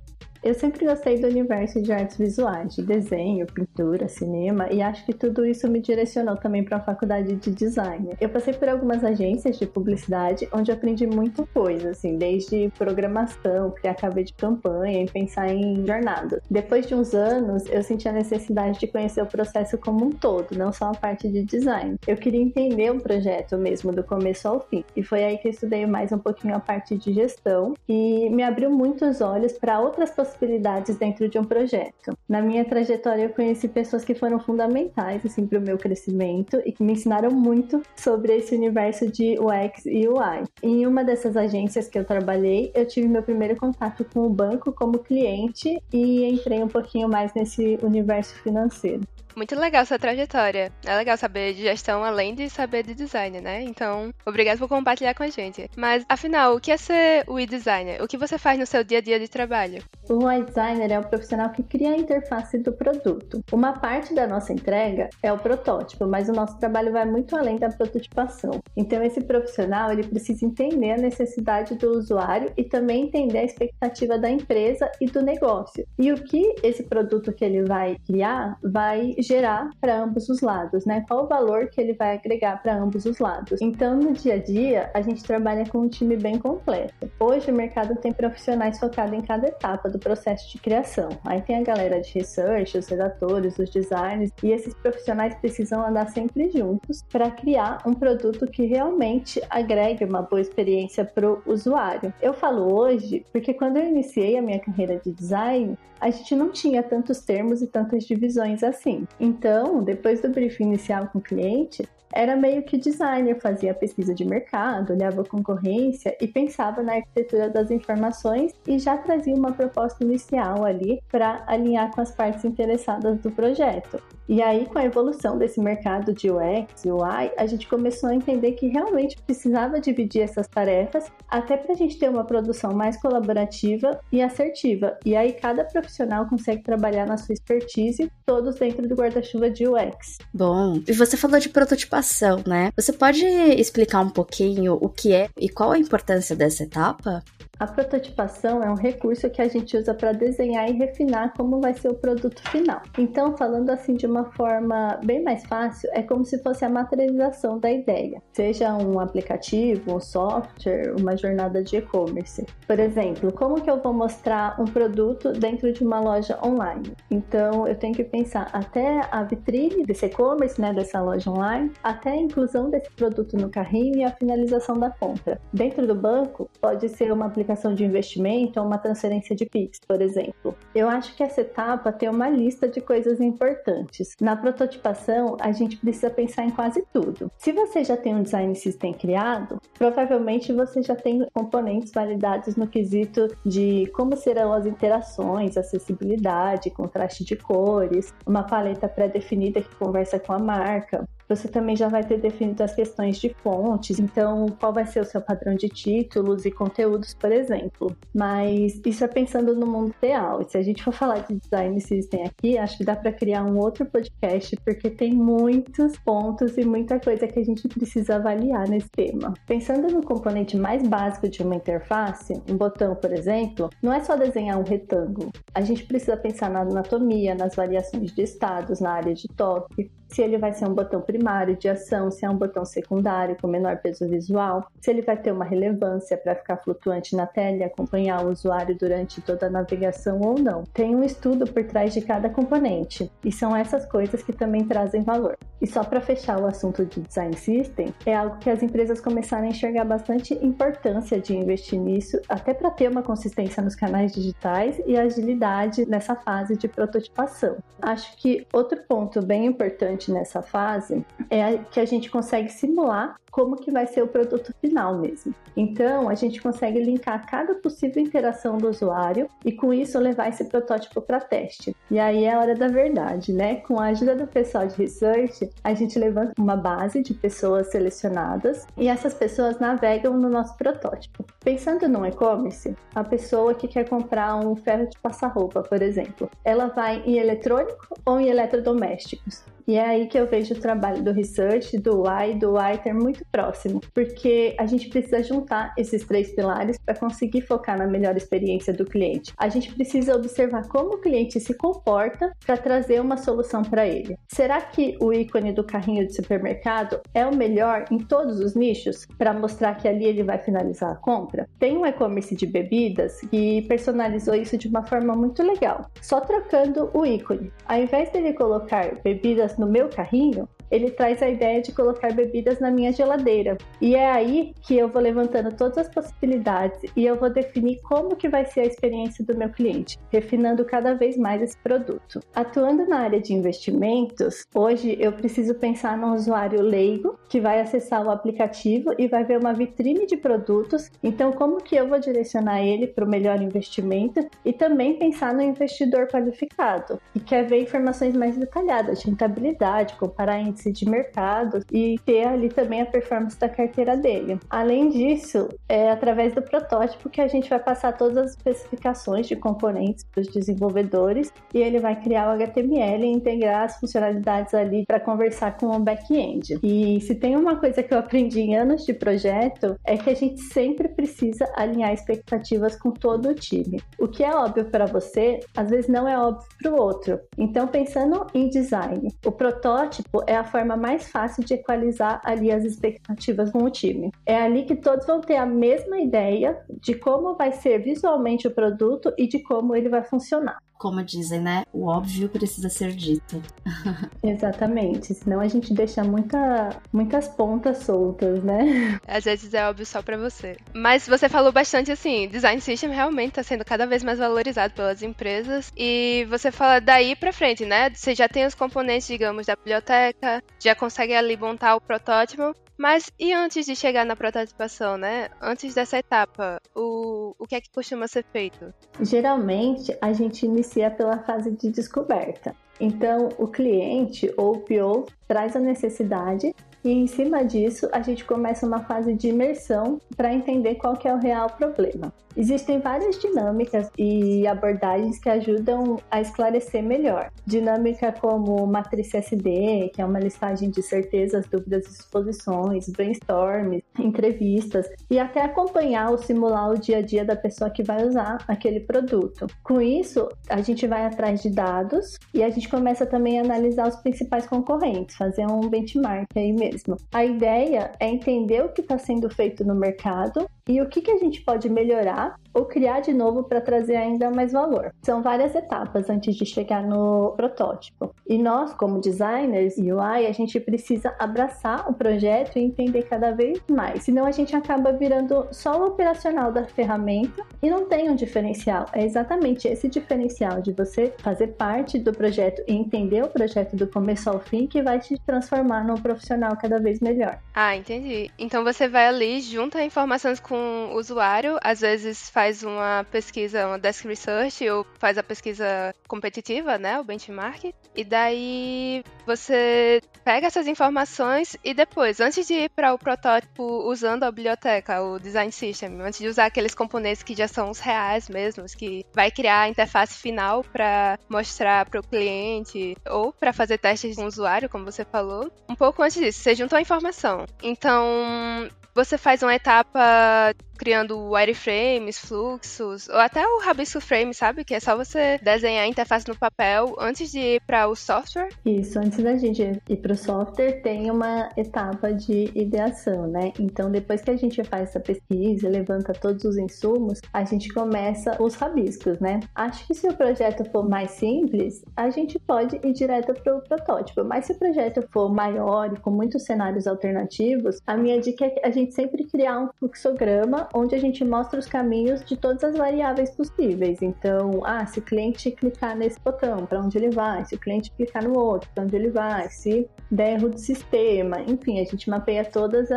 Eu 0.43 0.55
sempre 0.55 0.87
gostei 0.87 1.21
do 1.21 1.27
universo 1.27 1.83
de 1.83 1.93
artes 1.93 2.17
visuais, 2.17 2.75
de 2.75 2.83
desenho, 2.83 3.47
pintura, 3.47 4.09
cinema, 4.09 4.73
e 4.73 4.81
acho 4.81 5.05
que 5.05 5.13
tudo 5.13 5.45
isso 5.45 5.69
me 5.69 5.81
direcionou 5.81 6.35
também 6.35 6.65
para 6.65 6.79
a 6.79 6.81
faculdade 6.81 7.37
de 7.37 7.51
design. 7.51 8.09
Eu 8.19 8.31
passei 8.31 8.55
por 8.55 8.67
algumas 8.67 9.05
agências 9.05 9.59
de 9.59 9.67
publicidade 9.67 10.49
onde 10.51 10.73
aprendi 10.73 11.07
muita 11.07 11.45
coisa, 11.45 11.91
assim, 11.91 12.17
desde 12.17 12.73
programação, 12.79 13.71
criar 13.73 13.95
cabo 13.95 14.25
de 14.25 14.33
campanha 14.33 15.03
e 15.03 15.11
pensar 15.11 15.53
em 15.53 15.87
jornadas. 15.87 16.41
Depois 16.51 16.87
de 16.87 16.95
uns 16.95 17.13
anos, 17.15 17.67
eu 17.67 17.83
senti 17.83 18.09
a 18.09 18.13
necessidade 18.13 18.81
de 18.81 18.87
conhecer 18.87 19.21
o 19.21 19.27
processo 19.27 19.77
como 19.77 20.07
um 20.07 20.11
todo, 20.11 20.57
não 20.57 20.73
só 20.73 20.87
a 20.87 20.95
parte 20.95 21.29
de 21.29 21.45
design. 21.45 21.99
Eu 22.07 22.17
queria 22.17 22.41
entender 22.41 22.91
o 22.91 22.99
projeto 22.99 23.59
mesmo 23.59 23.93
do 23.93 24.03
começo 24.03 24.49
ao 24.49 24.61
fim, 24.61 24.83
e 24.97 25.03
foi 25.03 25.23
aí 25.23 25.37
que 25.37 25.49
eu 25.49 25.53
estudei 25.53 25.85
mais 25.85 26.13
um 26.13 26.19
pouquinho 26.19 26.57
a 26.57 26.61
parte 26.61 26.97
de 26.97 27.13
gestão 27.13 27.75
e 27.87 28.31
me 28.31 28.43
abriu 28.43 28.71
muito 28.71 29.05
os 29.05 29.21
olhos 29.21 29.53
para 29.53 29.79
outras 29.79 30.09
possibilidades 30.09 30.30
possibilidades 30.31 30.97
dentro 30.97 31.29
de 31.29 31.39
um 31.39 31.45
projeto. 31.45 32.17
Na 32.29 32.41
minha 32.41 32.65
trajetória, 32.65 33.25
eu 33.25 33.31
conheci 33.31 33.69
pessoas 33.69 34.05
que 34.05 34.15
foram 34.15 34.39
fundamentais 34.39 35.25
assim, 35.25 35.47
para 35.47 35.59
o 35.59 35.63
meu 35.63 35.77
crescimento 35.77 36.61
e 36.65 36.73
que 36.73 36.83
me 36.83 36.93
ensinaram 36.93 37.31
muito 37.31 37.83
sobre 37.97 38.37
esse 38.37 38.55
universo 38.55 39.11
de 39.11 39.39
UX 39.39 39.87
e 39.87 40.09
UI. 40.09 40.45
Em 40.63 40.87
uma 40.87 41.05
dessas 41.05 41.37
agências 41.37 41.89
que 41.89 41.99
eu 41.99 42.05
trabalhei, 42.05 42.71
eu 42.75 42.87
tive 42.87 43.09
meu 43.09 43.23
primeiro 43.23 43.57
contato 43.57 44.05
com 44.05 44.21
o 44.21 44.31
banco 44.31 44.73
como 44.73 44.99
cliente 44.99 45.81
e 45.93 46.25
entrei 46.25 46.63
um 46.63 46.69
pouquinho 46.69 47.09
mais 47.09 47.35
nesse 47.35 47.79
universo 47.83 48.35
financeiro. 48.43 49.03
Muito 49.37 49.55
legal 49.55 49.87
sua 49.87 49.99
trajetória. 49.99 50.73
É 50.85 50.97
legal 50.97 51.17
saber 51.17 51.55
de 51.55 51.63
gestão 51.63 52.03
além 52.05 52.35
de 52.35 52.49
saber 52.51 52.83
de 52.83 52.95
design, 52.95 53.41
né? 53.41 53.63
Então, 53.63 54.13
obrigado 54.27 54.59
por 54.59 54.69
compartilhar 54.69 55.15
com 55.15 55.23
a 55.23 55.29
gente. 55.29 55.71
Mas, 55.77 56.05
afinal, 56.09 56.57
o 56.57 56.61
que 56.61 56.71
é 56.71 56.77
ser 56.77 57.25
UI 57.29 57.47
designer? 57.47 58.03
O 58.03 58.09
que 58.09 58.19
você 58.19 58.39
faz 58.39 58.59
no 58.59 58.67
seu 58.67 58.83
dia 58.83 58.99
a 58.99 59.01
dia 59.01 59.19
de 59.19 59.29
trabalho? 59.29 59.83
O 60.09 60.25
UI 60.25 60.45
designer 60.45 60.93
é 60.93 60.99
o 60.99 61.09
profissional 61.09 61.51
que 61.51 61.63
cria 61.63 61.93
a 61.93 61.97
interface 61.97 62.59
do 62.59 62.73
produto. 62.73 63.43
Uma 63.53 63.73
parte 63.73 64.15
da 64.15 64.27
nossa 64.27 64.53
entrega 64.53 65.09
é 65.23 65.33
o 65.33 65.39
protótipo, 65.39 66.07
mas 66.07 66.29
o 66.29 66.33
nosso 66.33 66.59
trabalho 66.59 66.93
vai 66.93 67.05
muito 67.05 67.37
além 67.37 67.57
da 67.57 67.69
prototipação. 67.69 68.61
Então, 68.77 69.03
esse 69.03 69.21
profissional 69.21 69.93
ele 69.93 70.05
precisa 70.05 70.45
entender 70.45 70.93
a 70.93 70.99
necessidade 70.99 71.75
do 71.77 71.93
usuário 71.93 72.53
e 72.57 72.65
também 72.65 73.05
entender 73.05 73.39
a 73.39 73.45
expectativa 73.45 74.19
da 74.19 74.31
empresa 74.31 74.91
e 75.01 75.07
do 75.07 75.23
negócio. 75.23 75.87
E 75.99 76.13
o 76.13 76.17
que 76.17 76.55
esse 76.63 76.83
produto 76.83 77.33
que 77.33 77.45
ele 77.45 77.63
vai 77.65 77.97
criar 78.07 78.59
vai 78.63 79.15
gerar 79.23 79.71
para 79.81 80.03
ambos 80.03 80.29
os 80.29 80.41
lados, 80.41 80.85
né? 80.85 81.05
Qual 81.09 81.25
o 81.25 81.29
valor 81.29 81.69
que 81.69 81.81
ele 81.81 81.95
vai 81.95 82.15
agregar 82.15 82.63
para 82.63 82.77
ambos 82.77 83.05
os 83.05 83.19
lados. 83.19 83.61
Então, 83.61 83.97
no 83.97 84.13
dia 84.13 84.35
a 84.35 84.39
dia, 84.39 84.91
a 84.95 85.01
gente 85.01 85.23
trabalha 85.23 85.65
com 85.67 85.79
um 85.79 85.89
time 85.89 86.17
bem 86.17 86.39
completo. 86.39 87.11
Hoje, 87.19 87.51
o 87.51 87.55
mercado 87.55 87.97
tem 87.97 88.13
profissionais 88.13 88.79
focados 88.79 89.13
em 89.13 89.23
cada 89.23 89.49
etapa 89.49 89.89
do 89.89 89.99
processo 89.99 90.51
de 90.51 90.59
criação. 90.59 91.09
Aí 91.25 91.41
tem 91.43 91.57
a 91.57 91.63
galera 91.63 92.01
de 92.01 92.13
research, 92.15 92.79
os 92.79 92.89
redatores, 92.89 93.59
os 93.59 93.71
designers, 93.71 94.31
e 94.43 94.53
esses 94.53 94.75
profissionais 94.75 95.35
precisam 95.37 95.85
andar 95.85 96.09
sempre 96.09 96.51
juntos 96.51 97.03
para 97.11 97.31
criar 97.31 97.79
um 97.87 97.95
produto 97.95 98.47
que 98.47 98.65
realmente 98.65 99.41
agregue 99.49 100.05
uma 100.05 100.23
boa 100.23 100.41
experiência 100.41 101.05
para 101.05 101.31
o 101.31 101.43
usuário. 101.47 102.13
Eu 102.21 102.35
falo 102.35 102.73
hoje 102.73 103.25
porque 103.33 103.55
quando 103.55 103.77
eu 103.77 103.85
iniciei 103.87 104.37
a 104.37 104.43
minha 104.43 104.59
carreira 104.59 104.99
de 104.99 105.13
design, 105.13 105.77
a 106.01 106.11
gente 106.11 106.35
não 106.35 106.51
tinha 106.51 106.83
tantos 106.83 107.21
termos 107.21 107.61
e 107.61 107.67
tantas 107.67 108.05
divisões 108.05 108.63
assim. 108.63 109.07
Então, 109.19 109.83
depois 109.83 110.21
do 110.21 110.29
briefing 110.29 110.65
inicial 110.65 111.09
com 111.09 111.19
o 111.19 111.23
cliente, 111.23 111.89
era 112.13 112.37
meio 112.37 112.63
que 112.63 112.77
designer, 112.77 113.41
fazia 113.41 113.75
pesquisa 113.75 114.15
de 114.15 114.25
mercado, 114.25 114.93
olhava 114.93 115.23
a 115.23 115.25
concorrência 115.25 116.17
e 116.21 116.27
pensava 116.27 116.83
na 116.83 116.95
arquitetura 116.95 117.49
das 117.49 117.71
informações 117.71 118.53
e 118.67 118.79
já 118.79 118.97
trazia 118.97 119.35
uma 119.35 119.53
proposta 119.53 120.05
inicial 120.05 120.65
ali 120.65 121.01
para 121.11 121.45
alinhar 121.47 121.91
com 121.93 122.01
as 122.01 122.11
partes 122.11 122.45
interessadas 122.45 123.19
do 123.21 123.31
projeto. 123.31 124.03
E 124.29 124.41
aí, 124.41 124.67
com 124.67 124.79
a 124.79 124.85
evolução 124.85 125.37
desse 125.37 125.61
mercado 125.61 126.13
de 126.13 126.31
UX 126.31 126.85
e 126.85 126.91
UI, 126.93 127.33
a 127.37 127.47
gente 127.47 127.67
começou 127.67 128.11
a 128.11 128.15
entender 128.15 128.53
que 128.53 128.69
realmente 128.69 129.21
precisava 129.23 129.81
dividir 129.81 130.23
essas 130.23 130.47
tarefas 130.47 131.11
até 131.29 131.57
para 131.57 131.73
a 131.73 131.77
gente 131.77 131.99
ter 131.99 132.09
uma 132.09 132.25
produção 132.25 132.73
mais 132.73 132.97
colaborativa 133.01 134.01
e 134.13 134.23
assertiva. 134.23 134.97
E 135.05 135.17
aí, 135.17 135.33
cada 135.33 135.65
profissional 135.65 136.27
consegue 136.27 136.63
trabalhar 136.63 137.07
na 137.07 137.17
sua 137.17 137.33
expertise, 137.33 138.11
todos 138.25 138.55
dentro 138.55 138.87
do 138.87 138.95
guarda-chuva 138.95 139.51
de 139.51 139.67
UX. 139.67 140.19
Bom, 140.33 140.81
e 140.87 140.93
você 140.93 141.17
falou 141.17 141.41
de 141.41 141.49
prototipação, 141.49 142.00
né? 142.47 142.71
Você 142.77 142.93
pode 142.93 143.25
explicar 143.25 144.01
um 144.01 144.11
pouquinho 144.11 144.79
o 144.81 144.89
que 144.89 145.13
é 145.13 145.29
e 145.39 145.49
qual 145.49 145.73
a 145.73 145.79
importância 145.79 146.35
dessa 146.35 146.65
etapa? 146.65 147.23
A 147.61 147.67
prototipação 147.67 148.63
é 148.63 148.71
um 148.71 148.75
recurso 148.75 149.29
que 149.29 149.43
a 149.43 149.47
gente 149.47 149.77
usa 149.77 149.93
para 149.93 150.13
desenhar 150.13 150.67
e 150.71 150.73
refinar 150.73 151.35
como 151.37 151.61
vai 151.61 151.75
ser 151.75 151.89
o 151.89 151.95
produto 151.95 152.41
final. 152.49 152.81
Então, 152.97 153.37
falando 153.37 153.69
assim 153.69 153.97
de 153.97 154.07
uma 154.07 154.25
forma 154.33 154.99
bem 155.05 155.23
mais 155.23 155.45
fácil, 155.45 155.91
é 155.93 156.03
como 156.03 156.25
se 156.25 156.43
fosse 156.43 156.65
a 156.65 156.71
materialização 156.71 157.59
da 157.59 157.71
ideia, 157.71 158.23
seja 158.33 158.73
um 158.75 158.99
aplicativo, 158.99 159.95
um 159.95 160.01
software, 160.01 160.95
uma 160.99 161.15
jornada 161.19 161.63
de 161.63 161.77
e-commerce. 161.77 162.47
Por 162.67 162.81
exemplo, 162.81 163.31
como 163.31 163.61
que 163.61 163.71
eu 163.71 163.79
vou 163.79 163.93
mostrar 163.93 164.59
um 164.59 164.65
produto 164.65 165.31
dentro 165.33 165.71
de 165.71 165.85
uma 165.85 166.01
loja 166.01 166.39
online? 166.43 166.97
Então, 167.11 167.69
eu 167.69 167.75
tenho 167.75 167.95
que 167.95 168.05
pensar 168.05 168.49
até 168.55 169.03
a 169.11 169.23
vitrine 169.23 169.85
desse 169.85 170.07
e-commerce, 170.07 170.59
né, 170.59 170.73
dessa 170.73 170.99
loja 171.03 171.31
online, 171.31 171.71
até 171.91 172.11
a 172.11 172.17
inclusão 172.17 172.71
desse 172.71 172.91
produto 172.93 173.37
no 173.37 173.51
carrinho 173.51 173.99
e 173.99 174.05
a 174.05 174.11
finalização 174.11 174.79
da 174.79 174.91
compra. 174.91 175.41
Dentro 175.53 175.87
do 175.87 175.95
banco, 175.95 176.49
pode 176.61 176.89
ser 176.89 177.13
uma 177.13 177.27
aplicação 177.27 177.75
de 177.75 177.85
investimento 177.85 178.61
ou 178.61 178.67
uma 178.67 178.79
transferência 178.79 179.35
de 179.35 179.47
PIX, 179.47 179.81
por 179.87 180.01
exemplo. 180.01 180.55
Eu 180.75 180.89
acho 180.89 181.15
que 181.17 181.23
essa 181.23 181.41
etapa 181.41 181.93
tem 181.93 182.09
uma 182.09 182.29
lista 182.29 182.69
de 182.69 182.81
coisas 182.81 183.21
importantes. 183.21 184.15
Na 184.21 184.37
prototipação, 184.37 185.37
a 185.41 185.53
gente 185.53 185.77
precisa 185.77 186.11
pensar 186.11 186.45
em 186.45 186.51
quase 186.51 186.85
tudo. 186.93 187.31
Se 187.37 187.53
você 187.53 187.85
já 187.85 187.97
tem 187.97 188.15
um 188.15 188.23
design 188.23 188.55
system 188.55 188.93
criado, 188.93 189.61
provavelmente 189.75 190.53
você 190.53 190.83
já 190.83 190.95
tem 190.95 191.27
componentes 191.35 191.93
validados 191.93 192.57
no 192.57 192.67
quesito 192.67 193.29
de 193.45 193.91
como 193.95 194.17
serão 194.17 194.53
as 194.53 194.67
interações, 194.67 195.57
acessibilidade, 195.57 196.71
contraste 196.71 197.25
de 197.25 197.37
cores, 197.37 198.15
uma 198.27 198.43
paleta 198.43 198.89
pré-definida 198.89 199.61
que 199.61 199.75
conversa 199.77 200.19
com 200.19 200.33
a 200.33 200.39
marca. 200.39 201.05
Você 201.31 201.47
também 201.47 201.77
já 201.77 201.87
vai 201.87 202.03
ter 202.03 202.19
definido 202.19 202.61
as 202.65 202.75
questões 202.75 203.19
de 203.19 203.33
fontes, 203.43 204.01
então 204.01 204.47
qual 204.59 204.73
vai 204.73 204.85
ser 204.85 205.01
o 205.01 205.05
seu 205.05 205.21
padrão 205.21 205.55
de 205.55 205.69
títulos 205.69 206.45
e 206.45 206.51
conteúdos, 206.51 207.15
por 207.15 207.31
exemplo. 207.31 207.97
Mas 208.13 208.81
isso 208.85 209.05
é 209.05 209.09
pensando 209.09 209.55
no 209.55 209.65
mundo 209.65 209.95
real. 210.03 210.43
E 210.43 210.51
se 210.51 210.59
a 210.59 210.63
gente 210.63 210.83
for 210.83 210.93
falar 210.93 211.21
de 211.21 211.37
design 211.37 211.81
system 211.81 212.25
aqui, 212.25 212.59
acho 212.59 212.79
que 212.79 212.85
dá 212.85 212.97
para 212.97 213.13
criar 213.13 213.45
um 213.45 213.59
outro 213.59 213.87
podcast, 213.87 214.57
porque 214.65 214.91
tem 214.91 215.13
muitos 215.13 215.97
pontos 215.99 216.59
e 216.59 216.65
muita 216.65 216.99
coisa 216.99 217.29
que 217.29 217.39
a 217.39 217.45
gente 217.45 217.69
precisa 217.69 218.17
avaliar 218.17 218.69
nesse 218.69 218.91
tema. 218.91 219.33
Pensando 219.47 219.89
no 219.89 220.03
componente 220.03 220.57
mais 220.57 220.83
básico 220.83 221.29
de 221.29 221.43
uma 221.43 221.55
interface, 221.55 222.43
um 222.51 222.57
botão, 222.57 222.97
por 222.97 223.13
exemplo, 223.13 223.71
não 223.81 223.93
é 223.93 224.01
só 224.01 224.17
desenhar 224.17 224.59
um 224.59 224.65
retângulo. 224.65 225.31
A 225.55 225.61
gente 225.61 225.85
precisa 225.85 226.17
pensar 226.17 226.51
na 226.51 226.63
anatomia, 226.63 227.37
nas 227.37 227.55
variações 227.55 228.13
de 228.13 228.23
estados, 228.23 228.81
na 228.81 228.91
área 228.91 229.15
de 229.15 229.29
toque, 229.29 229.91
se 230.11 230.23
ele 230.23 230.37
vai 230.37 230.53
ser 230.53 230.67
um 230.67 230.75
botão 230.75 231.01
primário 231.01 231.57
de 231.57 231.69
ação, 231.69 232.11
se 232.11 232.25
é 232.25 232.31
um 232.31 232.37
botão 232.37 232.65
secundário 232.65 233.37
com 233.41 233.47
menor 233.47 233.77
peso 233.79 234.07
visual, 234.09 234.67
se 234.81 234.91
ele 234.91 235.03
vai 235.03 235.17
ter 235.17 235.33
uma 235.33 235.45
relevância 235.45 236.17
para 236.17 236.35
ficar 236.35 236.57
flutuante 236.59 237.15
na 237.15 237.27
tela 237.27 237.59
e 237.59 237.63
acompanhar 237.63 238.25
o 238.25 238.31
usuário 238.31 238.77
durante 238.77 239.21
toda 239.21 239.47
a 239.47 239.51
navegação 239.51 240.21
ou 240.21 240.39
não. 240.39 240.65
Tem 240.75 240.95
um 240.95 241.05
estudo 241.05 241.47
por 241.47 241.65
trás 241.65 241.95
de 241.95 242.01
cada 242.01 242.29
componente 242.29 243.11
e 243.25 243.31
são 243.31 243.55
essas 243.55 243.87
coisas 243.87 244.23
que 244.23 244.33
também 244.33 244.65
trazem 244.65 245.03
valor. 245.03 245.37
E 245.61 245.67
só 245.67 245.85
para 245.85 246.01
fechar 246.01 246.41
o 246.41 246.47
assunto 246.47 246.85
de 246.85 247.01
design 247.01 247.37
system, 247.37 247.95
é 248.05 248.17
algo 248.17 248.39
que 248.39 248.51
as 248.51 248.63
empresas 248.63 249.01
começaram 249.01 249.45
a 249.45 249.51
enxergar 249.51 249.85
bastante 249.85 250.35
importância 250.45 251.21
de 251.21 251.37
investir 251.37 251.79
nisso, 251.79 252.19
até 252.29 252.55
para 252.55 252.71
ter 252.71 252.91
uma 252.91 253.03
consistência 253.03 253.63
nos 253.63 253.77
canais 253.77 254.13
digitais 254.13 254.81
e 254.87 254.97
agilidade 254.97 255.87
nessa 255.87 256.17
fase 256.17 256.57
de 256.57 256.67
prototipação. 256.67 257.59
Acho 257.81 258.17
que 258.17 258.47
outro 258.53 258.81
ponto 258.89 259.23
bem 259.23 259.47
importante 259.47 260.00
importante 260.01 260.11
nessa 260.11 260.41
fase 260.41 261.05
é 261.29 261.59
que 261.71 261.79
a 261.79 261.85
gente 261.85 262.11
consegue 262.11 262.49
simular 262.49 263.21
como 263.31 263.57
que 263.57 263.71
vai 263.71 263.87
ser 263.87 264.03
o 264.03 264.09
produto 264.09 264.53
final 264.61 264.99
mesmo. 264.99 265.35
Então, 265.57 266.09
a 266.09 266.15
gente 266.15 266.41
consegue 266.41 266.81
linkar 266.81 267.27
cada 267.29 267.55
possível 267.55 268.03
interação 268.03 268.59
do 268.59 268.69
usuário 268.69 269.29
e 269.45 269.53
com 269.53 269.73
isso 269.73 269.99
levar 269.99 270.29
esse 270.29 270.45
protótipo 270.45 271.01
para 271.01 271.21
teste. 271.21 271.75
E 271.91 271.99
aí 271.99 272.25
é 272.25 272.35
a 272.35 272.41
hora 272.41 272.55
da 272.55 272.69
verdade, 272.69 273.33
né? 273.33 273.57
Com 273.57 273.79
a 273.79 273.87
ajuda 273.87 274.17
do 274.17 274.27
pessoal 274.27 274.67
de 274.67 274.77
research, 274.77 275.49
a 275.63 275.75
gente 275.75 275.99
levanta 275.99 276.33
uma 276.39 276.57
base 276.57 277.03
de 277.03 277.15
pessoas 277.15 277.69
selecionadas 277.69 278.67
e 278.77 278.89
essas 278.89 279.15
pessoas 279.15 279.59
navegam 279.59 280.17
no 280.17 280.29
nosso 280.29 280.57
protótipo. 280.57 281.25
Pensando 281.41 281.89
no 281.89 282.07
e-commerce, 282.07 282.75
a 282.95 283.05
pessoa 283.05 283.55
que 283.55 283.69
quer 283.69 283.89
comprar 283.89 284.37
um 284.37 284.57
ferro 284.57 284.89
de 284.89 284.99
passar 284.99 285.29
roupa, 285.29 285.63
por 285.63 285.81
exemplo, 285.83 286.29
ela 286.45 286.67
vai 286.67 287.03
em 287.07 287.19
eletrônico 287.19 287.95
ou 288.05 288.21
em 288.21 288.29
eletrodomésticos. 288.29 289.45
E 289.67 289.77
é 289.77 289.85
aí 289.85 290.07
que 290.07 290.19
eu 290.19 290.27
vejo 290.27 290.55
o 290.55 290.61
trabalho 290.61 291.03
do 291.03 291.13
research, 291.13 291.79
do 291.79 292.03
why, 292.03 292.35
do 292.35 292.55
why 292.55 292.79
ter 292.79 292.93
muito 292.93 293.25
próximo, 293.31 293.81
porque 293.95 294.55
a 294.59 294.67
gente 294.67 294.89
precisa 294.89 295.23
juntar 295.23 295.73
esses 295.77 296.05
três 296.05 296.35
pilares 296.35 296.79
para 296.79 296.95
conseguir 296.95 297.43
focar 297.43 297.79
na 297.79 297.87
melhor 297.87 298.17
experiência 298.17 298.73
do 298.73 298.85
cliente. 298.85 299.33
A 299.37 299.49
gente 299.49 299.75
precisa 299.75 300.15
observar 300.15 300.69
como 300.69 300.95
o 300.95 301.01
cliente 301.01 301.39
se 301.41 301.55
comporta 301.55 302.33
para 302.45 302.57
trazer 302.57 303.01
uma 303.01 303.17
solução 303.17 303.63
para 303.63 303.87
ele. 303.87 304.17
Será 304.29 304.61
que 304.61 304.97
o 305.01 305.13
ícone 305.13 305.53
do 305.53 305.65
carrinho 305.65 306.07
de 306.07 306.15
supermercado 306.15 307.01
é 307.15 307.27
o 307.27 307.35
melhor 307.35 307.85
em 307.91 307.99
todos 307.99 308.41
os 308.41 308.55
nichos 308.55 309.07
para 309.19 309.33
mostrar 309.33 309.75
que 309.75 309.89
ali 309.89 310.05
ele 310.05 310.23
vai 310.23 310.39
finalizar 310.39 310.93
a 310.93 310.97
compra? 310.97 311.49
Tem 311.59 311.77
um 311.77 311.87
e-commerce 311.87 312.35
de 312.35 312.47
bebidas 312.47 313.21
que 313.31 313.63
personalizou 313.63 314.35
isso 314.35 314.57
de 314.57 314.69
uma 314.69 314.83
forma 314.85 315.15
muito 315.15 315.43
legal, 315.43 315.87
só 316.01 316.21
trocando 316.21 316.91
o 316.95 317.05
ícone. 317.05 317.53
Ao 317.67 317.79
invés 317.79 318.11
dele 318.11 318.33
colocar 318.33 318.95
bebidas 319.03 319.57
no 319.61 319.67
meu 319.67 319.89
carrinho, 319.89 320.49
ele 320.71 320.91
traz 320.91 321.23
a 321.23 321.29
ideia 321.29 321.61
de 321.61 321.73
colocar 321.73 322.13
bebidas 322.13 322.61
na 322.61 322.71
minha 322.71 322.93
geladeira. 322.93 323.57
E 323.81 323.95
é 323.95 324.11
aí 324.11 324.55
que 324.63 324.77
eu 324.77 324.89
vou 324.89 325.03
levantando 325.03 325.55
todas 325.55 325.79
as 325.79 325.89
possibilidades 325.89 326.81
e 326.97 327.05
eu 327.05 327.17
vou 327.17 327.31
definir 327.31 327.81
como 327.83 328.17
que 328.17 328.29
vai 328.29 328.45
ser 328.47 328.61
a 328.61 328.67
experiência 328.67 329.25
do 329.25 329.37
meu 329.37 329.49
cliente, 329.51 329.99
refinando 330.11 330.65
cada 330.65 330.95
vez 330.95 331.17
mais 331.17 331.43
esse 331.43 331.57
produto. 331.59 332.21
Atuando 332.35 332.87
na 332.87 333.01
área 333.01 333.21
de 333.21 333.35
investimentos, 333.35 334.47
hoje 334.55 334.97
eu 335.01 335.13
preciso 335.13 335.55
pensar 335.55 335.97
no 335.97 336.15
usuário 336.15 336.61
leigo 336.61 337.19
que 337.29 337.41
vai 337.41 337.61
acessar 337.61 338.05
o 338.05 338.11
aplicativo 338.11 338.95
e 338.99 339.09
vai 339.09 339.25
ver 339.25 339.39
uma 339.39 339.53
vitrine 339.53 340.07
de 340.07 340.17
produtos. 340.17 340.91
Então, 341.03 341.33
como 341.33 341.63
que 341.63 341.77
eu 341.77 341.89
vou 341.89 341.99
direcionar 341.99 342.63
ele 342.63 342.87
para 342.87 343.05
o 343.05 343.09
melhor 343.09 343.41
investimento 343.41 344.27
e 344.45 344.53
também 344.53 344.99
pensar 344.99 345.33
no 345.35 345.43
investidor 345.43 346.09
qualificado, 346.09 347.01
que 347.13 347.21
quer 347.21 347.47
ver 347.47 347.63
informações 347.63 348.15
mais 348.15 348.37
detalhadas 348.37 349.01
de 349.01 349.07
rentabilidade, 349.07 349.95
comparar 349.95 350.41
índices 350.41 350.60
de 350.69 350.89
mercado 350.89 351.65
e 351.73 351.99
ter 352.05 352.27
ali 352.27 352.49
também 352.49 352.83
a 352.83 352.87
performance 352.87 353.39
da 353.39 353.49
carteira 353.49 353.97
dele. 353.97 354.39
Além 354.51 354.89
disso, 354.91 355.49
é 355.69 355.91
através 355.91 356.35
do 356.35 356.43
protótipo 356.43 357.09
que 357.09 357.21
a 357.21 357.29
gente 357.29 357.49
vai 357.49 357.61
passar 357.61 357.97
todas 357.97 358.17
as 358.17 358.31
especificações 358.33 359.29
de 359.29 359.37
componentes 359.37 360.05
para 360.05 360.23
os 360.23 360.29
desenvolvedores 360.29 361.33
e 361.55 361.59
ele 361.59 361.79
vai 361.79 362.01
criar 362.01 362.29
o 362.29 362.33
HTML 362.33 363.05
e 363.05 363.13
integrar 363.13 363.65
as 363.65 363.79
funcionalidades 363.79 364.55
ali 364.55 364.85
para 364.87 364.99
conversar 364.99 365.57
com 365.57 365.67
o 365.67 365.79
back-end. 365.79 366.59
E 366.63 367.01
se 367.03 367.15
tem 367.15 367.37
uma 367.37 367.57
coisa 367.57 367.83
que 367.83 367.95
eu 367.95 367.99
aprendi 367.99 368.41
em 368.41 368.57
anos 368.57 368.85
de 368.85 368.93
projeto 368.93 369.77
é 369.85 369.97
que 369.97 370.11
a 370.11 370.15
gente 370.15 370.41
sempre 370.41 370.89
precisa 371.01 371.51
alinhar 371.55 371.95
expectativas 371.95 372.77
com 372.77 372.91
todo 372.91 373.31
o 373.31 373.35
time. 373.35 373.81
O 373.99 374.07
que 374.07 374.23
é 374.23 374.35
óbvio 374.35 374.67
para 374.67 374.85
você, 374.85 375.41
às 375.57 375.71
vezes 375.71 375.89
não 375.89 376.07
é 376.07 376.19
óbvio 376.19 376.47
para 376.63 376.73
o 376.73 376.79
outro. 376.79 377.19
Então, 377.39 377.67
pensando 377.67 378.27
em 378.35 378.51
design, 378.51 379.09
o 379.25 379.33
protótipo 379.33 380.23
é 380.27 380.37
a 380.37 380.45
forma 380.45 380.77
mais 380.77 381.11
fácil 381.11 381.43
de 381.43 381.55
equalizar 381.55 382.21
ali 382.23 382.53
as 382.53 382.65
expectativas 382.65 383.51
com 383.51 383.65
o 383.65 383.71
time. 383.71 384.13
É 384.27 384.37
ali 384.37 384.65
que 384.65 384.77
todos 384.77 385.07
vão 385.07 385.23
ter 385.23 385.37
a 385.37 385.47
mesma 385.47 385.99
ideia 385.99 386.61
de 386.69 386.95
como 386.95 387.35
vai 387.35 387.53
ser 387.53 387.79
visualmente 387.79 388.47
o 388.47 388.51
produto 388.51 389.11
e 389.17 389.27
de 389.27 389.43
como 389.43 389.75
ele 389.75 389.89
vai 389.89 390.05
funcionar 390.05 390.59
como 390.81 391.05
dizem, 391.05 391.41
né? 391.41 391.65
O 391.75 391.87
óbvio 391.87 392.27
precisa 392.31 392.71
ser 392.71 392.93
dito. 392.93 393.43
Exatamente, 394.25 395.13
senão 395.13 395.39
a 395.39 395.47
gente 395.47 395.75
deixa 395.75 396.03
muita, 396.03 396.81
muitas 396.91 397.29
pontas 397.29 397.85
soltas, 397.85 398.43
né? 398.43 398.99
Às 399.07 399.25
vezes 399.25 399.53
é 399.53 399.69
óbvio 399.69 399.85
só 399.85 400.01
para 400.01 400.17
você. 400.17 400.57
Mas 400.75 401.07
você 401.07 401.29
falou 401.29 401.53
bastante 401.53 401.93
assim, 401.93 402.29
design 402.29 402.59
system 402.63 402.91
realmente 402.91 403.35
tá 403.35 403.43
sendo 403.43 403.63
cada 403.63 403.87
vez 403.87 404.03
mais 404.03 404.19
valorizado 404.19 404.73
pelas 404.73 405.03
empresas 405.03 405.71
e 405.77 406.27
você 406.31 406.51
fala 406.51 406.81
daí 406.81 407.15
para 407.15 407.31
frente, 407.31 407.67
né? 407.67 407.91
Você 407.91 408.15
já 408.15 408.27
tem 408.27 408.47
os 408.47 408.55
componentes, 408.55 409.07
digamos, 409.07 409.47
da 409.47 409.57
biblioteca, 409.57 410.43
já 410.59 410.75
consegue 410.75 411.13
ali 411.13 411.37
montar 411.37 411.77
o 411.77 411.81
protótipo, 411.81 412.55
mas 412.81 413.13
e 413.19 413.31
antes 413.35 413.67
de 413.67 413.77
chegar 413.77 414.07
na 414.07 414.17
prototipação, 414.17 414.97
né? 414.97 415.29
Antes 415.39 415.75
dessa 415.75 415.99
etapa, 415.99 416.59
o, 416.75 417.35
o 417.39 417.47
que 417.47 417.55
é 417.55 417.61
que 417.61 417.69
costuma 417.71 418.09
ser 418.09 418.25
feito? 418.33 418.73
Geralmente, 419.03 419.95
a 420.01 420.15
gente 420.15 420.47
inicia 420.47 420.91
pela 420.91 421.19
fase 421.19 421.51
de 421.51 421.71
descoberta. 421.71 422.57
Então, 422.81 423.29
o 423.37 423.47
cliente 423.47 424.33
ou 424.35 424.57
o 424.57 424.61
PO 424.61 425.05
traz 425.29 425.55
a 425.55 425.61
necessidade 425.61 426.55
e 426.85 426.91
em 426.91 427.07
cima 427.07 427.45
disso 427.45 427.89
a 427.93 428.01
gente 428.01 428.25
começa 428.25 428.67
uma 428.67 428.81
fase 428.81 429.15
de 429.15 429.29
imersão 429.29 430.01
para 430.17 430.33
entender 430.33 430.77
qual 430.77 430.97
que 430.97 431.07
é 431.07 431.15
o 431.15 431.19
real 431.19 431.51
problema. 431.51 432.13
Existem 432.37 432.79
várias 432.79 433.19
dinâmicas 433.19 433.91
e 433.99 434.47
abordagens 434.47 435.19
que 435.19 435.29
ajudam 435.29 435.99
a 436.11 436.21
esclarecer 436.21 436.83
melhor. 436.83 437.31
Dinâmica 437.45 438.13
como 438.13 438.67
matriz 438.67 439.13
SD, 439.13 439.91
que 439.93 440.01
é 440.01 440.05
uma 440.05 440.21
listagem 440.21 440.71
de 440.71 440.81
certezas, 440.81 441.47
dúvidas 441.49 441.87
e 441.89 441.95
suposições, 441.97 442.89
brainstorms, 442.89 443.83
entrevistas 443.99 444.87
e 445.11 445.19
até 445.19 445.43
acompanhar 445.43 446.11
ou 446.11 446.19
simular 446.19 446.71
o 446.71 446.79
dia 446.79 446.99
a 446.99 447.03
dia 447.03 447.25
da 447.25 447.35
pessoa 447.35 447.69
que 447.69 447.83
vai 447.83 448.07
usar 448.07 448.39
aquele 448.47 448.81
produto. 448.81 449.47
Com 449.65 449.81
isso, 449.81 450.29
a 450.49 450.61
gente 450.61 450.87
vai 450.87 451.05
atrás 451.05 451.43
de 451.43 451.51
dados 451.51 452.17
e 452.33 452.43
a 452.45 452.51
gente 452.51 452.69
começa 452.69 453.05
também 453.05 453.41
a 453.41 453.43
analisar 453.43 453.89
os 453.89 453.97
principais 453.97 454.47
concorrentes, 454.47 455.17
fazer 455.17 455.47
um 455.47 455.69
benchmark 455.69 456.29
aí 456.37 456.53
mesmo. 456.53 456.70
A 457.13 457.25
ideia 457.25 457.93
é 457.99 458.09
entender 458.09 458.65
o 458.65 458.73
que 458.73 458.81
está 458.81 458.99
sendo 458.99 459.29
feito 459.31 459.65
no 459.65 459.75
mercado 459.75 460.49
e 460.71 460.81
o 460.81 460.89
que, 460.89 461.01
que 461.01 461.11
a 461.11 461.19
gente 461.19 461.43
pode 461.43 461.69
melhorar 461.69 462.37
ou 462.55 462.65
criar 462.65 463.01
de 463.01 463.13
novo 463.13 463.45
para 463.45 463.61
trazer 463.61 463.97
ainda 463.97 464.31
mais 464.31 464.53
valor. 464.53 464.93
São 465.03 465.23
várias 465.23 465.55
etapas 465.55 466.11
antes 466.11 466.35
de 466.37 466.45
chegar 466.45 466.83
no 466.83 467.33
protótipo. 467.37 468.15
E 468.29 468.39
nós, 468.39 468.73
como 468.75 469.01
designers 469.01 469.77
UI, 469.79 470.27
a 470.27 470.33
gente 470.33 470.59
precisa 470.59 471.15
abraçar 471.19 471.89
o 471.89 471.95
projeto 471.95 472.59
e 472.59 472.63
entender 472.63 473.03
cada 473.03 473.33
vez 473.33 473.61
mais. 473.69 474.05
Senão 474.05 474.25
a 474.25 474.33
gente 474.33 474.55
acaba 474.55 474.93
virando 474.93 475.47
só 475.53 475.81
o 475.81 475.87
operacional 475.87 476.53
da 476.53 476.65
ferramenta 476.67 477.45
e 477.63 477.71
não 477.71 477.87
tem 477.87 478.11
um 478.11 478.17
diferencial. 478.17 478.87
É 478.93 479.05
exatamente 479.05 479.69
esse 479.69 479.89
diferencial 479.89 480.61
de 480.61 480.73
você 480.73 481.13
fazer 481.19 481.49
parte 481.49 481.99
do 481.99 482.13
projeto 482.13 482.63
e 482.67 482.75
entender 482.75 483.23
o 483.23 483.29
projeto 483.29 483.77
do 483.77 483.87
começo 483.87 484.29
ao 484.29 484.41
fim 484.41 484.67
que 484.67 484.83
vai 484.83 484.99
te 484.99 485.17
transformar 485.25 485.85
num 485.85 485.95
profissional 485.95 486.57
cada 486.57 486.79
vez 486.79 487.01
melhor. 487.01 487.39
Ah, 487.55 487.77
entendi. 487.77 488.31
Então 488.39 488.65
você 488.65 488.89
vai 488.89 489.07
ali, 489.07 489.41
junta 489.41 489.83
informações 489.85 490.41
com 490.41 490.60
o 490.93 490.97
usuário, 490.97 491.59
às 491.63 491.81
vezes 491.81 492.31
faz 492.31 492.63
uma 492.63 493.07
pesquisa, 493.11 493.67
uma 493.67 493.79
desk 493.79 494.07
research, 494.07 494.69
ou 494.69 494.87
faz 494.99 495.19
a 495.19 495.23
pesquisa 495.23 495.95
competitiva, 496.07 496.79
né, 496.79 496.99
o 496.99 497.05
benchmark, 497.05 497.73
e 497.95 498.05
daí 498.05 499.05
você 499.27 500.01
pega 500.25 500.47
essas 500.47 500.67
informações 500.67 501.57
e 501.65 501.75
depois, 501.75 502.21
antes 502.21 502.47
de 502.47 502.55
ir 502.55 502.71
para 502.71 502.95
o 502.95 502.99
protótipo 502.99 503.63
usando 503.89 504.25
a 504.25 504.31
biblioteca, 504.31 505.03
o 505.03 505.19
design 505.19 505.51
system, 505.53 506.01
antes 506.01 506.21
de 506.21 506.29
usar 506.29 506.47
aqueles 506.47 506.75
componentes 506.75 507.23
que 507.23 507.35
já 507.35 507.49
são 507.49 507.71
os 507.71 507.81
reais 507.81 508.29
mesmos, 508.29 508.75
que 508.75 509.05
vai 509.13 509.31
criar 509.31 509.63
a 509.63 509.69
interface 509.69 510.19
final 510.19 510.63
para 510.65 511.19
mostrar 511.29 511.89
para 511.89 512.01
o 512.01 512.03
cliente 512.03 512.97
ou 513.09 513.33
para 513.33 513.53
fazer 513.53 513.79
testes 513.79 514.17
com 514.17 514.25
o 514.25 514.27
usuário, 514.27 514.69
como 514.69 514.85
você 514.85 515.05
falou, 515.05 515.51
um 515.69 515.75
pouco 515.75 516.03
antes 516.03 516.21
disso, 516.21 516.41
você 516.41 516.55
juntou 516.55 516.77
a 516.77 516.83
informação. 516.83 517.47
Então, 517.63 518.69
você 518.95 519.17
faz 519.19 519.43
uma 519.43 519.55
etapa 519.55 520.55
criando 520.81 521.31
wireframes, 521.31 522.19
fluxos, 522.19 523.07
ou 523.11 523.19
até 523.19 523.47
o 523.47 523.61
Rabisco 523.61 524.01
Frame, 524.01 524.33
sabe? 524.33 524.65
Que 524.65 524.77
é 524.77 524.81
só 524.81 524.97
você 524.97 525.39
desenhar 525.43 525.85
a 525.85 525.87
interface 525.87 526.27
no 526.27 526.35
papel 526.35 526.97
antes 526.99 527.31
de 527.31 527.39
ir 527.39 527.61
para 527.67 527.87
o 527.87 527.95
software. 527.95 528.49
Isso, 528.65 528.99
antes 528.99 529.23
da 529.23 529.37
gente 529.37 529.79
ir 529.87 529.97
para 529.99 530.15
o 530.15 530.17
software, 530.17 530.81
tem 530.81 531.11
uma 531.11 531.51
etapa 531.55 532.15
de 532.15 532.51
ideação, 532.55 533.27
né? 533.27 533.53
Então, 533.61 533.91
depois 533.91 534.23
que 534.23 534.31
a 534.31 534.37
gente 534.37 534.65
faz 534.65 534.89
essa 534.89 535.01
pesquisa, 535.01 535.69
levanta 535.69 536.15
todos 536.15 536.45
os 536.45 536.57
insumos, 536.57 537.21
a 537.31 537.45
gente 537.45 537.69
começa 537.75 538.43
os 538.43 538.55
rabiscos, 538.55 539.21
né? 539.21 539.41
Acho 539.55 539.87
que 539.87 539.93
se 539.93 540.09
o 540.09 540.15
projeto 540.15 540.65
for 540.71 540.89
mais 540.89 541.11
simples, 541.11 541.85
a 541.95 542.09
gente 542.09 542.39
pode 542.39 542.77
ir 542.77 542.93
direto 542.95 543.35
para 543.35 543.55
o 543.55 543.61
protótipo, 543.61 544.25
mas 544.25 544.47
se 544.47 544.53
o 544.53 544.59
projeto 544.59 545.07
for 545.13 545.31
maior 545.31 545.93
e 545.93 546.01
com 546.01 546.11
muitos 546.11 546.45
cenários 546.45 546.87
alternativos, 546.87 547.83
a 547.87 547.99
minha 547.99 548.19
dica 548.19 548.47
é 548.47 548.61
a 548.65 548.71
gente 548.71 548.95
sempre 548.95 549.25
criar 549.25 549.59
um 549.61 549.69
fluxograma 549.79 550.70
onde 550.75 550.95
a 550.95 550.99
gente 550.99 551.25
mostra 551.25 551.59
os 551.59 551.67
caminhos 551.67 552.25
de 552.25 552.37
todas 552.37 552.63
as 552.65 552.77
variáveis 552.77 553.31
possíveis. 553.31 554.01
Então, 554.03 554.61
ah, 554.65 554.87
se 554.87 554.99
o 554.99 555.03
cliente 555.03 555.51
clicar 555.51 555.97
nesse 555.97 556.19
botão, 556.21 556.67
para 556.67 556.81
onde 556.81 556.97
ele 556.97 557.11
vai? 557.11 557.45
Se 557.45 557.55
o 557.55 557.59
cliente 557.59 557.91
clicar 557.93 558.25
no 558.25 558.39
outro, 558.39 558.71
para 558.75 558.85
onde 558.85 558.97
ele 558.97 559.11
vai? 559.11 559.49
Se 559.49 559.89
der 560.11 560.35
erro 560.35 560.49
do 560.49 560.59
sistema, 560.59 561.41
enfim, 561.43 561.81
a 561.81 561.85
gente 561.85 562.09
mapeia 562.11 562.45
todos 562.45 562.89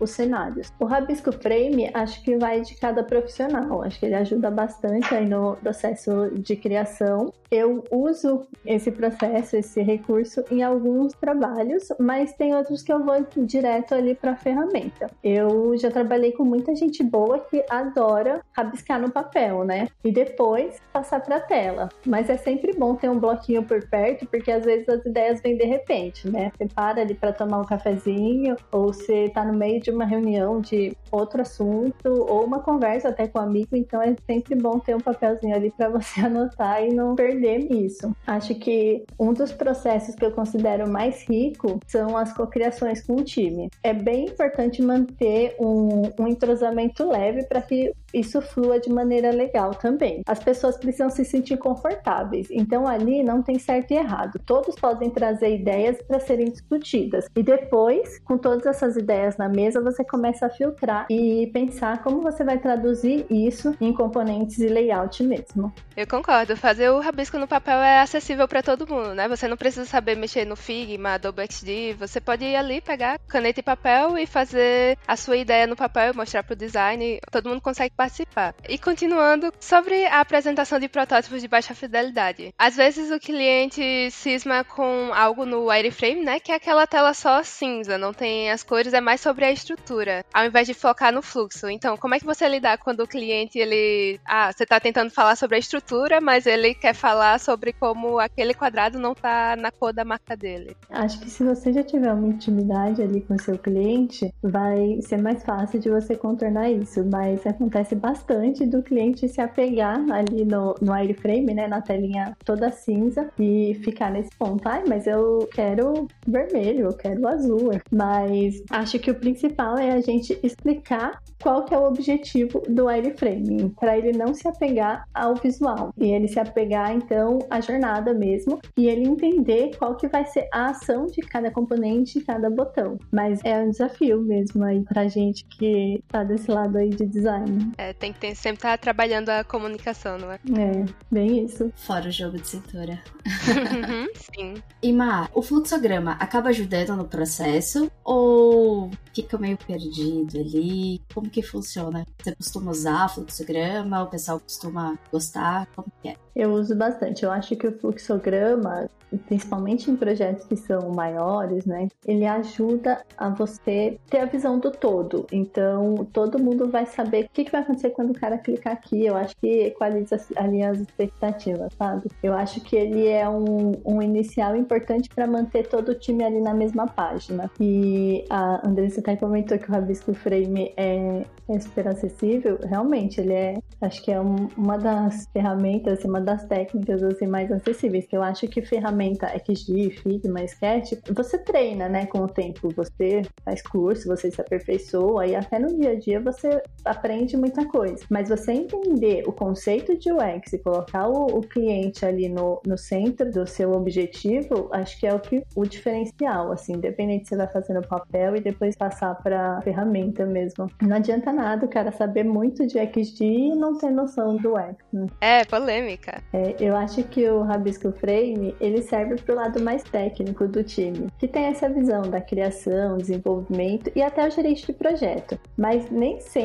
os 0.00 0.10
cenários. 0.10 0.72
O 0.80 0.84
Rabisco 0.84 1.32
Frame, 1.32 1.90
acho 1.94 2.22
que 2.22 2.36
vai 2.36 2.60
de 2.60 2.74
cada 2.76 3.02
profissional, 3.02 3.82
acho 3.82 3.98
que 3.98 4.06
ele 4.06 4.14
ajuda 4.14 4.50
bastante 4.50 5.14
aí 5.14 5.26
no 5.26 5.56
processo 5.56 6.30
de 6.34 6.56
criação. 6.56 7.32
Eu 7.50 7.84
uso 7.92 8.46
esse 8.64 8.90
processo, 8.90 9.56
esse 9.56 9.80
recurso 9.80 10.42
em 10.50 10.62
alguns 10.62 11.12
trabalhos, 11.14 11.88
mas 11.98 12.32
tem 12.32 12.54
outros 12.54 12.82
que 12.82 12.92
eu 12.92 13.04
vou 13.04 13.14
direto 13.36 13.94
ali 13.94 14.14
para 14.14 14.32
a 14.32 14.36
ferramenta. 14.36 15.08
Eu 15.22 15.76
já 15.76 15.90
trabalhei 15.90 16.32
com 16.32 16.44
muita 16.44 16.74
gente 16.74 17.04
boa 17.04 17.15
pessoa 17.16 17.38
que 17.50 17.64
adora 17.70 18.42
rabiscar 18.52 19.00
no 19.00 19.10
papel, 19.10 19.64
né? 19.64 19.88
E 20.04 20.12
depois 20.12 20.80
passar 20.92 21.20
para 21.20 21.40
tela. 21.40 21.88
Mas 22.04 22.28
é 22.28 22.36
sempre 22.36 22.72
bom 22.74 22.94
ter 22.94 23.08
um 23.08 23.18
bloquinho 23.18 23.62
por 23.62 23.86
perto, 23.88 24.26
porque 24.26 24.50
às 24.50 24.64
vezes 24.64 24.88
as 24.88 25.04
ideias 25.04 25.40
vêm 25.40 25.56
de 25.56 25.64
repente, 25.64 26.28
né? 26.28 26.52
Você 26.56 26.66
para 26.74 27.00
ali 27.00 27.14
para 27.14 27.32
tomar 27.32 27.60
um 27.60 27.64
cafezinho, 27.64 28.56
ou 28.70 28.92
você 28.92 29.30
tá 29.30 29.44
no 29.44 29.54
meio 29.54 29.80
de 29.80 29.90
uma 29.90 30.04
reunião 30.04 30.60
de 30.60 30.96
outro 31.10 31.40
assunto, 31.40 32.06
ou 32.06 32.44
uma 32.44 32.60
conversa 32.60 33.08
até 33.08 33.26
com 33.26 33.38
um 33.38 33.42
amigo, 33.42 33.76
então 33.76 34.02
é 34.02 34.14
sempre 34.26 34.54
bom 34.54 34.78
ter 34.78 34.94
um 34.94 35.00
papelzinho 35.00 35.54
ali 35.54 35.70
para 35.70 35.88
você 35.88 36.20
anotar 36.26 36.84
e 36.84 36.92
não 36.92 37.14
perder 37.14 37.72
isso. 37.72 38.14
Acho 38.26 38.54
que 38.54 39.04
um 39.18 39.32
dos 39.32 39.52
processos 39.52 40.14
que 40.14 40.24
eu 40.24 40.32
considero 40.32 40.88
mais 40.88 41.26
rico 41.28 41.78
são 41.86 42.16
as 42.16 42.32
cocriações 42.32 43.02
com 43.02 43.16
o 43.16 43.24
time. 43.24 43.70
É 43.82 43.94
bem 43.94 44.26
importante 44.26 44.82
manter 44.82 45.56
um, 45.58 46.02
um 46.18 46.26
entrosamento 46.26 47.05
leve 47.08 47.44
para 47.44 47.62
que 47.62 47.92
isso 48.12 48.40
flua 48.40 48.80
de 48.80 48.90
maneira 48.90 49.30
legal 49.30 49.70
também. 49.72 50.22
As 50.26 50.38
pessoas 50.38 50.76
precisam 50.76 51.10
se 51.10 51.24
sentir 51.24 51.58
confortáveis, 51.58 52.48
então 52.50 52.86
ali 52.86 53.22
não 53.22 53.42
tem 53.42 53.58
certo 53.58 53.90
e 53.90 53.96
errado. 53.96 54.40
Todos 54.44 54.74
podem 54.76 55.10
trazer 55.10 55.54
ideias 55.54 56.00
para 56.02 56.20
serem 56.20 56.46
discutidas 56.46 57.28
e 57.36 57.42
depois, 57.42 58.18
com 58.20 58.38
todas 58.38 58.66
essas 58.66 58.96
ideias 58.96 59.36
na 59.36 59.48
mesa, 59.48 59.82
você 59.82 60.04
começa 60.04 60.46
a 60.46 60.50
filtrar 60.50 61.06
e 61.10 61.48
pensar 61.52 62.02
como 62.02 62.22
você 62.22 62.44
vai 62.44 62.58
traduzir 62.58 63.26
isso 63.30 63.74
em 63.80 63.92
componentes 63.92 64.58
e 64.58 64.68
layout 64.68 65.22
mesmo. 65.22 65.72
Eu 65.96 66.06
concordo. 66.06 66.56
Fazer 66.56 66.90
o 66.90 67.00
rabisco 67.00 67.38
no 67.38 67.48
papel 67.48 67.78
é 67.78 68.00
acessível 68.00 68.46
para 68.48 68.62
todo 68.62 68.86
mundo, 68.86 69.14
né? 69.14 69.28
Você 69.28 69.48
não 69.48 69.56
precisa 69.56 69.84
saber 69.84 70.16
mexer 70.16 70.44
no 70.44 70.56
Figma, 70.56 71.14
Adobe 71.14 71.42
XD. 71.50 71.94
Você 71.98 72.20
pode 72.20 72.44
ir 72.44 72.56
ali 72.56 72.80
pegar 72.80 73.18
caneta 73.28 73.60
e 73.60 73.62
papel 73.62 74.18
e 74.18 74.26
fazer 74.26 74.98
a 75.06 75.16
sua 75.16 75.36
ideia 75.36 75.66
no 75.66 75.76
papel 75.76 76.12
e 76.12 76.16
mostrar 76.16 76.42
para 76.42 76.54
o 76.54 76.56
design. 76.96 77.20
Todo 77.30 77.48
mundo 77.48 77.60
consegue 77.60 77.94
participar. 77.94 78.54
E 78.68 78.78
continuando, 78.78 79.52
sobre 79.60 80.06
a 80.06 80.20
apresentação 80.20 80.78
de 80.78 80.88
protótipos 80.88 81.40
de 81.40 81.48
baixa 81.48 81.74
fidelidade. 81.74 82.52
Às 82.58 82.76
vezes 82.76 83.10
o 83.10 83.20
cliente 83.20 84.10
cisma 84.10 84.64
com 84.64 85.12
algo 85.14 85.44
no 85.44 85.66
wireframe, 85.66 86.22
né, 86.22 86.40
que 86.40 86.50
é 86.50 86.56
aquela 86.56 86.86
tela 86.86 87.14
só 87.14 87.42
cinza, 87.42 87.98
não 87.98 88.12
tem 88.12 88.50
as 88.50 88.62
cores, 88.62 88.94
é 88.94 89.00
mais 89.00 89.20
sobre 89.20 89.44
a 89.44 89.52
estrutura, 89.52 90.24
ao 90.32 90.46
invés 90.46 90.66
de 90.66 90.74
focar 90.74 91.12
no 91.12 91.22
fluxo. 91.22 91.68
Então, 91.68 91.96
como 91.96 92.14
é 92.14 92.18
que 92.18 92.24
você 92.24 92.48
lidar 92.48 92.78
quando 92.78 93.00
o 93.00 93.06
cliente, 93.06 93.58
ele, 93.58 94.18
ah, 94.24 94.50
você 94.52 94.62
está 94.62 94.80
tentando 94.80 95.10
falar 95.10 95.36
sobre 95.36 95.56
a 95.56 95.58
estrutura, 95.58 96.20
mas 96.20 96.46
ele 96.46 96.74
quer 96.74 96.94
falar 96.94 97.38
sobre 97.38 97.72
como 97.72 98.18
aquele 98.18 98.54
quadrado 98.54 98.98
não 98.98 99.12
está 99.12 99.56
na 99.56 99.70
cor 99.70 99.92
da 99.92 100.04
marca 100.04 100.36
dele? 100.36 100.76
Acho 100.90 101.20
que 101.20 101.30
se 101.30 101.44
você 101.44 101.72
já 101.72 101.82
tiver 101.82 102.12
uma 102.12 102.28
intimidade 102.28 103.02
ali 103.02 103.20
com 103.20 103.38
seu 103.38 103.58
cliente, 103.58 104.32
vai 104.42 105.00
ser 105.02 105.20
mais 105.20 105.42
fácil 105.42 105.78
de 105.80 105.90
você 105.90 106.16
contornar 106.16 106.70
isso, 106.76 107.04
mas 107.04 107.46
acontece 107.46 107.94
bastante 107.94 108.66
do 108.66 108.82
cliente 108.82 109.28
se 109.28 109.40
apegar 109.40 109.98
ali 110.10 110.44
no, 110.44 110.74
no 110.80 110.92
wireframe, 110.92 111.54
né, 111.54 111.66
na 111.66 111.80
telinha 111.80 112.36
toda 112.44 112.70
cinza 112.70 113.28
e 113.38 113.74
ficar 113.82 114.10
nesse 114.10 114.30
ponto. 114.38 114.66
Ai, 114.68 114.84
mas 114.86 115.06
eu 115.06 115.48
quero 115.52 116.06
vermelho, 116.26 116.86
eu 116.86 116.92
quero 116.92 117.26
azul. 117.26 117.70
Mas 117.90 118.62
acho 118.70 118.98
que 118.98 119.10
o 119.10 119.14
principal 119.14 119.78
é 119.78 119.92
a 119.92 120.00
gente 120.00 120.38
explicar 120.42 121.20
qual 121.42 121.64
que 121.64 121.74
é 121.74 121.78
o 121.78 121.86
objetivo 121.86 122.62
do 122.68 122.86
wireframe, 122.86 123.72
para 123.78 123.96
ele 123.96 124.16
não 124.16 124.34
se 124.34 124.48
apegar 124.48 125.04
ao 125.14 125.34
visual 125.34 125.92
e 125.98 126.10
ele 126.10 126.28
se 126.28 126.40
apegar 126.40 126.92
então 126.94 127.38
à 127.50 127.60
jornada 127.60 128.14
mesmo 128.14 128.58
e 128.76 128.88
ele 128.88 129.06
entender 129.06 129.70
qual 129.78 129.96
que 129.96 130.08
vai 130.08 130.24
ser 130.24 130.48
a 130.52 130.70
ação 130.70 131.06
de 131.06 131.20
cada 131.20 131.50
componente, 131.50 132.20
cada 132.20 132.50
botão. 132.50 132.98
Mas 133.12 133.40
é 133.44 133.58
um 133.58 133.70
desafio 133.70 134.20
mesmo 134.22 134.64
aí 134.64 134.82
pra 134.82 135.08
gente 135.08 135.44
que 135.46 136.02
tá 136.08 136.24
desse 136.24 136.50
lado 136.50 136.65
aí 136.74 136.90
de 136.90 137.06
design. 137.06 137.72
É, 137.78 137.92
tem 137.92 138.12
que 138.12 138.20
ter, 138.20 138.34
sempre 138.34 138.58
estar 138.58 138.70
tá 138.70 138.78
trabalhando 138.78 139.28
a 139.28 139.44
comunicação, 139.44 140.18
não 140.18 140.32
é? 140.32 140.36
É, 140.36 140.84
bem 141.10 141.44
isso. 141.44 141.72
Fora 141.76 142.08
o 142.08 142.10
jogo 142.10 142.38
de 142.38 142.48
cintura. 142.48 143.00
Uhum, 143.26 144.08
sim. 144.34 144.54
E 144.82 144.92
Mar, 144.92 145.30
o 145.34 145.42
fluxograma 145.42 146.12
acaba 146.12 146.48
ajudando 146.48 146.96
no 146.96 147.04
processo 147.04 147.90
ou 148.04 148.90
fica 149.14 149.38
meio 149.38 149.56
perdido 149.56 150.38
ali? 150.38 151.00
Como 151.14 151.30
que 151.30 151.42
funciona? 151.42 152.06
Você 152.18 152.34
costuma 152.34 152.70
usar 152.70 153.08
fluxograma? 153.08 154.02
O 154.02 154.06
pessoal 154.06 154.38
costuma 154.38 154.98
gostar? 155.10 155.66
Como 155.74 155.90
que 156.02 156.10
é? 156.10 156.16
Eu 156.34 156.52
uso 156.52 156.76
bastante. 156.76 157.24
Eu 157.24 157.30
acho 157.32 157.56
que 157.56 157.66
o 157.66 157.78
fluxograma, 157.78 158.90
principalmente 159.26 159.90
em 159.90 159.96
projetos 159.96 160.44
que 160.44 160.54
são 160.54 160.90
maiores, 160.90 161.64
né, 161.64 161.88
ele 162.06 162.26
ajuda 162.26 163.02
a 163.16 163.30
você 163.30 163.98
ter 164.10 164.18
a 164.18 164.26
visão 164.26 164.58
do 164.58 164.70
todo. 164.70 165.26
Então, 165.32 166.06
todo 166.12 166.38
mundo 166.38 166.55
vai 166.68 166.86
saber 166.86 167.24
o 167.24 167.28
que, 167.32 167.44
que 167.44 167.52
vai 167.52 167.60
acontecer 167.60 167.90
quando 167.90 168.10
o 168.10 168.14
cara 168.18 168.38
clicar 168.38 168.72
aqui. 168.72 169.04
Eu 169.04 169.16
acho 169.16 169.36
que 169.36 169.46
equaliza 169.46 170.16
ali 170.36 170.62
as 170.62 170.80
expectativas, 170.80 171.72
sabe? 171.74 172.08
Eu 172.22 172.32
acho 172.34 172.60
que 172.60 172.76
ele 172.76 173.06
é 173.06 173.28
um, 173.28 173.72
um 173.84 174.02
inicial 174.02 174.56
importante 174.56 175.08
para 175.14 175.26
manter 175.26 175.66
todo 175.66 175.90
o 175.90 175.94
time 175.94 176.24
ali 176.24 176.40
na 176.40 176.54
mesma 176.54 176.86
página. 176.86 177.50
E 177.60 178.24
a 178.30 178.66
Andressa 178.66 179.00
até 179.00 179.16
comentou 179.16 179.58
que 179.58 179.68
o 179.68 179.72
Rabisco 179.72 180.14
Frame 180.14 180.72
é, 180.76 181.24
é 181.48 181.60
super 181.60 181.88
acessível. 181.88 182.58
Realmente, 182.62 183.20
ele 183.20 183.32
é, 183.32 183.54
acho 183.80 184.02
que 184.02 184.10
é 184.10 184.20
um, 184.20 184.48
uma 184.56 184.78
das 184.78 185.26
ferramentas, 185.32 185.98
assim, 185.98 186.08
uma 186.08 186.20
das 186.20 186.44
técnicas 186.46 187.02
assim 187.02 187.26
mais 187.26 187.50
acessíveis, 187.50 188.06
que 188.06 188.16
eu 188.16 188.22
acho 188.22 188.46
que 188.48 188.62
ferramenta 188.62 189.28
XG, 189.28 189.90
Figma, 189.90 190.42
Sketch, 190.44 190.92
você 191.14 191.38
treina, 191.38 191.88
né, 191.88 192.06
com 192.06 192.18
o 192.18 192.28
tempo, 192.28 192.68
você 192.74 193.22
faz 193.44 193.62
curso, 193.62 194.08
você 194.08 194.30
se 194.30 194.40
aperfeiçoa 194.40 195.26
e 195.26 195.34
até 195.34 195.58
no 195.58 195.76
dia 195.78 195.90
a 195.90 195.94
dia 195.94 196.20
você 196.20 196.45
aprende 196.84 197.36
muita 197.36 197.66
coisa. 197.66 198.04
Mas 198.10 198.28
você 198.28 198.52
entender 198.52 199.24
o 199.26 199.32
conceito 199.32 199.96
de 199.96 200.12
UX 200.12 200.52
e 200.52 200.58
colocar 200.58 201.08
o, 201.08 201.26
o 201.26 201.40
cliente 201.40 202.04
ali 202.04 202.28
no, 202.28 202.60
no 202.66 202.78
centro 202.78 203.30
do 203.30 203.46
seu 203.46 203.72
objetivo, 203.72 204.68
acho 204.72 204.98
que 204.98 205.06
é 205.06 205.14
o 205.14 205.20
que 205.20 205.44
o 205.54 205.64
diferencial, 205.64 206.52
assim, 206.52 206.74
independente 206.74 207.24
se 207.24 207.30
você 207.30 207.36
vai 207.36 207.48
fazer 207.48 207.74
no 207.74 207.86
papel 207.86 208.36
e 208.36 208.40
depois 208.40 208.76
passar 208.76 209.14
para 209.16 209.60
ferramenta 209.62 210.24
mesmo. 210.24 210.70
Não 210.80 210.96
adianta 210.96 211.32
nada 211.32 211.66
o 211.66 211.68
cara 211.68 211.90
saber 211.92 212.24
muito 212.24 212.66
de 212.66 212.78
XG 212.78 213.24
e 213.24 213.54
não 213.54 213.76
ter 213.76 213.90
noção 213.90 214.36
do 214.36 214.54
UX. 214.54 214.76
Né? 214.92 215.06
É, 215.20 215.44
polêmica. 215.44 216.22
É, 216.32 216.54
eu 216.60 216.76
acho 216.76 217.02
que 217.04 217.28
o 217.28 217.42
Rabisco 217.42 217.92
Frame 217.92 218.54
ele 218.60 218.82
serve 218.82 219.16
para 219.16 219.34
o 219.34 219.36
lado 219.36 219.62
mais 219.62 219.82
técnico 219.82 220.46
do 220.46 220.62
time, 220.62 221.08
que 221.18 221.26
tem 221.26 221.44
essa 221.44 221.68
visão 221.68 222.02
da 222.02 222.20
criação, 222.20 222.96
desenvolvimento 222.96 223.90
e 223.94 224.02
até 224.02 224.26
o 224.26 224.30
gerente 224.30 224.66
de 224.66 224.72
projeto. 224.72 225.38
Mas 225.56 225.90
nem 225.90 226.20
sempre 226.20 226.35